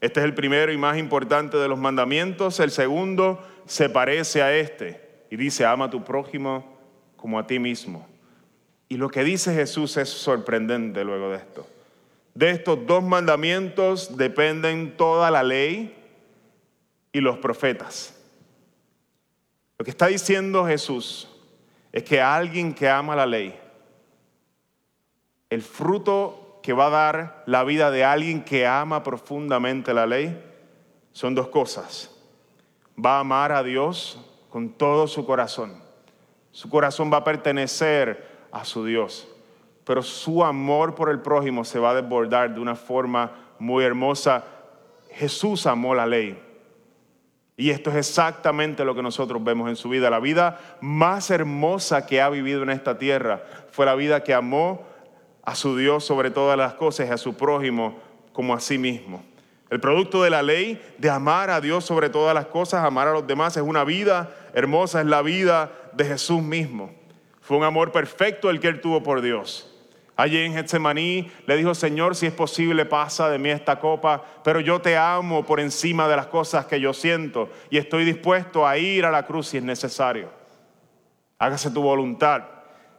Este 0.00 0.20
es 0.20 0.24
el 0.24 0.34
primero 0.34 0.70
y 0.70 0.76
más 0.76 0.98
importante 0.98 1.56
de 1.56 1.66
los 1.66 1.78
mandamientos. 1.78 2.60
El 2.60 2.70
segundo 2.70 3.42
se 3.66 3.88
parece 3.88 4.42
a 4.42 4.54
este 4.54 5.24
y 5.30 5.36
dice, 5.36 5.64
ama 5.64 5.86
a 5.86 5.90
tu 5.90 6.04
prójimo 6.04 6.78
como 7.16 7.38
a 7.38 7.46
ti 7.46 7.58
mismo. 7.58 8.06
Y 8.88 8.96
lo 8.96 9.08
que 9.08 9.24
dice 9.24 9.52
Jesús 9.54 9.96
es 9.96 10.08
sorprendente 10.08 11.02
luego 11.02 11.30
de 11.30 11.38
esto. 11.38 11.66
De 12.34 12.50
estos 12.50 12.86
dos 12.86 13.02
mandamientos 13.02 14.16
dependen 14.16 14.96
toda 14.96 15.30
la 15.30 15.42
ley 15.42 15.94
y 17.12 17.20
los 17.20 17.38
profetas. 17.38 18.14
Lo 19.78 19.84
que 19.84 19.90
está 19.90 20.06
diciendo 20.06 20.64
Jesús 20.64 21.28
es 21.92 22.04
que 22.04 22.20
alguien 22.20 22.72
que 22.72 22.88
ama 22.88 23.16
la 23.16 23.26
ley, 23.26 23.58
el 25.50 25.62
fruto 25.62 26.47
que 26.62 26.72
va 26.72 26.86
a 26.86 26.90
dar 26.90 27.42
la 27.46 27.64
vida 27.64 27.90
de 27.90 28.04
alguien 28.04 28.44
que 28.44 28.66
ama 28.66 29.02
profundamente 29.02 29.94
la 29.94 30.06
ley 30.06 30.44
son 31.12 31.34
dos 31.34 31.48
cosas. 31.48 32.14
Va 33.02 33.16
a 33.16 33.20
amar 33.20 33.52
a 33.52 33.62
Dios 33.62 34.18
con 34.50 34.70
todo 34.70 35.06
su 35.06 35.24
corazón. 35.24 35.82
Su 36.52 36.68
corazón 36.68 37.12
va 37.12 37.18
a 37.18 37.24
pertenecer 37.24 38.26
a 38.50 38.64
su 38.64 38.84
Dios. 38.84 39.28
Pero 39.84 40.02
su 40.02 40.44
amor 40.44 40.94
por 40.94 41.10
el 41.10 41.20
prójimo 41.20 41.64
se 41.64 41.78
va 41.78 41.90
a 41.90 41.94
desbordar 41.94 42.54
de 42.54 42.60
una 42.60 42.74
forma 42.74 43.32
muy 43.58 43.84
hermosa. 43.84 44.44
Jesús 45.10 45.66
amó 45.66 45.94
la 45.94 46.06
ley. 46.06 46.38
Y 47.56 47.70
esto 47.70 47.90
es 47.90 47.96
exactamente 47.96 48.84
lo 48.84 48.94
que 48.94 49.02
nosotros 49.02 49.42
vemos 49.42 49.68
en 49.68 49.76
su 49.76 49.88
vida. 49.88 50.10
La 50.10 50.20
vida 50.20 50.60
más 50.80 51.30
hermosa 51.30 52.06
que 52.06 52.20
ha 52.20 52.28
vivido 52.28 52.62
en 52.62 52.70
esta 52.70 52.98
tierra 52.98 53.42
fue 53.72 53.86
la 53.86 53.96
vida 53.96 54.22
que 54.22 54.32
amó 54.32 54.86
a 55.48 55.54
su 55.54 55.78
Dios 55.78 56.04
sobre 56.04 56.30
todas 56.30 56.58
las 56.58 56.74
cosas 56.74 57.08
y 57.08 57.10
a 57.10 57.16
su 57.16 57.34
prójimo 57.34 57.98
como 58.34 58.52
a 58.52 58.60
sí 58.60 58.76
mismo. 58.76 59.24
El 59.70 59.80
producto 59.80 60.22
de 60.22 60.28
la 60.28 60.42
ley 60.42 60.78
de 60.98 61.08
amar 61.08 61.48
a 61.48 61.62
Dios 61.62 61.86
sobre 61.86 62.10
todas 62.10 62.34
las 62.34 62.46
cosas, 62.46 62.84
amar 62.84 63.08
a 63.08 63.12
los 63.12 63.26
demás, 63.26 63.56
es 63.56 63.62
una 63.62 63.82
vida 63.82 64.30
hermosa, 64.52 65.00
es 65.00 65.06
la 65.06 65.22
vida 65.22 65.72
de 65.94 66.04
Jesús 66.04 66.42
mismo. 66.42 66.94
Fue 67.40 67.56
un 67.56 67.64
amor 67.64 67.92
perfecto 67.92 68.50
el 68.50 68.60
que 68.60 68.68
él 68.68 68.82
tuvo 68.82 69.02
por 69.02 69.22
Dios. 69.22 69.74
Allí 70.16 70.36
en 70.36 70.52
Getsemaní 70.52 71.30
le 71.46 71.56
dijo, 71.56 71.74
Señor, 71.74 72.14
si 72.14 72.26
es 72.26 72.32
posible, 72.34 72.84
pasa 72.84 73.30
de 73.30 73.38
mí 73.38 73.48
esta 73.48 73.80
copa, 73.80 74.22
pero 74.44 74.60
yo 74.60 74.82
te 74.82 74.98
amo 74.98 75.46
por 75.46 75.60
encima 75.60 76.08
de 76.08 76.16
las 76.16 76.26
cosas 76.26 76.66
que 76.66 76.78
yo 76.78 76.92
siento 76.92 77.48
y 77.70 77.78
estoy 77.78 78.04
dispuesto 78.04 78.66
a 78.66 78.76
ir 78.76 79.06
a 79.06 79.10
la 79.10 79.24
cruz 79.24 79.48
si 79.48 79.56
es 79.56 79.62
necesario. 79.62 80.28
Hágase 81.38 81.70
tu 81.70 81.80
voluntad, 81.80 82.42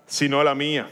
si 0.08 0.28
no 0.28 0.44
la 0.44 0.56
mía. 0.56 0.90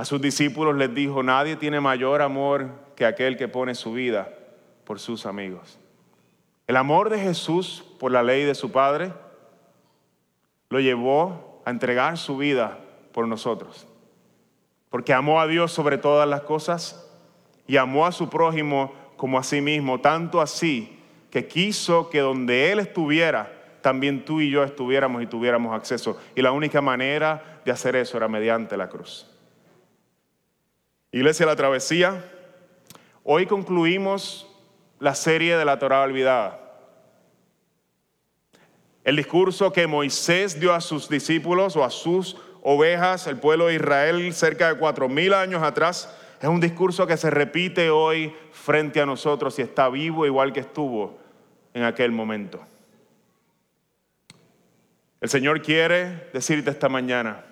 A 0.00 0.06
sus 0.06 0.18
discípulos 0.18 0.76
les 0.76 0.94
dijo, 0.94 1.22
nadie 1.22 1.56
tiene 1.56 1.78
mayor 1.78 2.22
amor 2.22 2.70
que 2.96 3.04
aquel 3.04 3.36
que 3.36 3.48
pone 3.48 3.74
su 3.74 3.92
vida 3.92 4.30
por 4.84 4.98
sus 4.98 5.26
amigos. 5.26 5.78
El 6.66 6.78
amor 6.78 7.10
de 7.10 7.18
Jesús 7.18 7.84
por 7.98 8.10
la 8.10 8.22
ley 8.22 8.44
de 8.44 8.54
su 8.54 8.72
Padre 8.72 9.12
lo 10.70 10.80
llevó 10.80 11.60
a 11.66 11.70
entregar 11.70 12.16
su 12.16 12.38
vida 12.38 12.78
por 13.12 13.28
nosotros. 13.28 13.86
Porque 14.88 15.12
amó 15.12 15.38
a 15.38 15.46
Dios 15.46 15.70
sobre 15.70 15.98
todas 15.98 16.26
las 16.26 16.40
cosas 16.40 17.06
y 17.66 17.76
amó 17.76 18.06
a 18.06 18.12
su 18.12 18.30
prójimo 18.30 18.94
como 19.18 19.38
a 19.38 19.42
sí 19.42 19.60
mismo, 19.60 20.00
tanto 20.00 20.40
así 20.40 20.98
que 21.30 21.46
quiso 21.46 22.08
que 22.08 22.20
donde 22.20 22.72
Él 22.72 22.78
estuviera, 22.78 23.52
también 23.82 24.24
tú 24.24 24.40
y 24.40 24.48
yo 24.48 24.64
estuviéramos 24.64 25.22
y 25.22 25.26
tuviéramos 25.26 25.76
acceso. 25.76 26.18
Y 26.34 26.40
la 26.40 26.52
única 26.52 26.80
manera 26.80 27.60
de 27.66 27.70
hacer 27.70 27.96
eso 27.96 28.16
era 28.16 28.28
mediante 28.28 28.78
la 28.78 28.88
cruz. 28.88 29.29
Iglesia 31.12 31.44
La 31.44 31.56
Travesía, 31.56 32.24
hoy 33.24 33.46
concluimos 33.46 34.46
la 35.00 35.16
serie 35.16 35.56
de 35.56 35.64
la 35.64 35.76
Torah 35.76 36.02
olvidada. 36.02 36.60
El 39.02 39.16
discurso 39.16 39.72
que 39.72 39.88
Moisés 39.88 40.60
dio 40.60 40.72
a 40.72 40.80
sus 40.80 41.08
discípulos 41.08 41.74
o 41.74 41.82
a 41.82 41.90
sus 41.90 42.36
ovejas, 42.62 43.26
el 43.26 43.38
pueblo 43.38 43.66
de 43.66 43.74
Israel, 43.74 44.32
cerca 44.32 44.72
de 44.72 44.78
cuatro 44.78 45.08
mil 45.08 45.34
años 45.34 45.64
atrás, 45.64 46.16
es 46.40 46.48
un 46.48 46.60
discurso 46.60 47.08
que 47.08 47.16
se 47.16 47.28
repite 47.28 47.90
hoy 47.90 48.32
frente 48.52 49.00
a 49.00 49.06
nosotros 49.06 49.58
y 49.58 49.62
está 49.62 49.88
vivo 49.88 50.26
igual 50.26 50.52
que 50.52 50.60
estuvo 50.60 51.18
en 51.74 51.82
aquel 51.82 52.12
momento. 52.12 52.60
El 55.20 55.28
Señor 55.28 55.60
quiere 55.60 56.28
decirte 56.32 56.70
esta 56.70 56.88
mañana, 56.88 57.44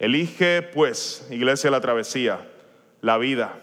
Elige, 0.00 0.62
pues, 0.62 1.28
Iglesia 1.30 1.70
la 1.70 1.82
Travesía, 1.82 2.48
la 3.02 3.18
vida, 3.18 3.60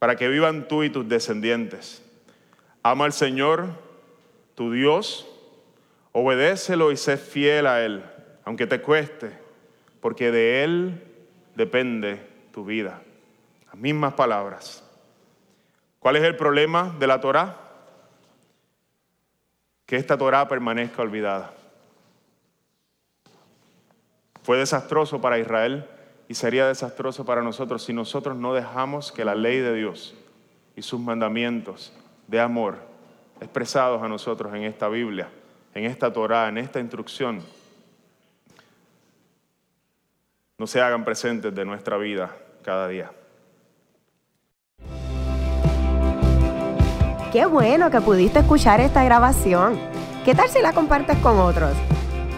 para 0.00 0.16
que 0.16 0.26
vivan 0.26 0.66
tú 0.66 0.82
y 0.82 0.90
tus 0.90 1.08
descendientes. 1.08 2.02
Ama 2.82 3.04
al 3.04 3.12
Señor, 3.12 3.68
tu 4.56 4.72
Dios, 4.72 5.28
obedécelo 6.10 6.90
y 6.90 6.96
sé 6.96 7.16
fiel 7.18 7.68
a 7.68 7.84
Él, 7.84 8.02
aunque 8.44 8.66
te 8.66 8.80
cueste, 8.80 9.30
porque 10.00 10.32
de 10.32 10.64
Él 10.64 11.00
depende 11.54 12.20
tu 12.52 12.64
vida. 12.64 13.00
Las 13.66 13.76
mismas 13.76 14.14
palabras. 14.14 14.82
¿Cuál 16.00 16.16
es 16.16 16.24
el 16.24 16.34
problema 16.34 16.96
de 16.98 17.06
la 17.06 17.20
Torah? 17.20 17.56
Que 19.86 19.94
esta 19.94 20.18
Torah 20.18 20.48
permanezca 20.48 21.00
olvidada. 21.00 21.59
Fue 24.42 24.58
desastroso 24.58 25.20
para 25.20 25.38
Israel 25.38 25.86
y 26.28 26.34
sería 26.34 26.66
desastroso 26.66 27.24
para 27.24 27.42
nosotros 27.42 27.84
si 27.84 27.92
nosotros 27.92 28.36
no 28.36 28.54
dejamos 28.54 29.12
que 29.12 29.24
la 29.24 29.34
ley 29.34 29.58
de 29.58 29.74
Dios 29.74 30.14
y 30.76 30.82
sus 30.82 31.00
mandamientos 31.00 31.92
de 32.26 32.40
amor 32.40 32.78
expresados 33.40 34.02
a 34.02 34.08
nosotros 34.08 34.54
en 34.54 34.64
esta 34.64 34.88
Biblia, 34.88 35.28
en 35.74 35.84
esta 35.84 36.12
Torah, 36.12 36.48
en 36.48 36.58
esta 36.58 36.78
instrucción, 36.78 37.42
no 40.58 40.66
se 40.66 40.80
hagan 40.80 41.04
presentes 41.04 41.54
de 41.54 41.64
nuestra 41.64 41.96
vida 41.96 42.36
cada 42.62 42.86
día. 42.86 43.10
Qué 47.32 47.46
bueno 47.46 47.90
que 47.90 48.00
pudiste 48.00 48.40
escuchar 48.40 48.80
esta 48.80 49.04
grabación. 49.04 49.78
¿Qué 50.24 50.34
tal 50.34 50.48
si 50.48 50.60
la 50.60 50.72
compartes 50.72 51.16
con 51.18 51.38
otros? 51.38 51.72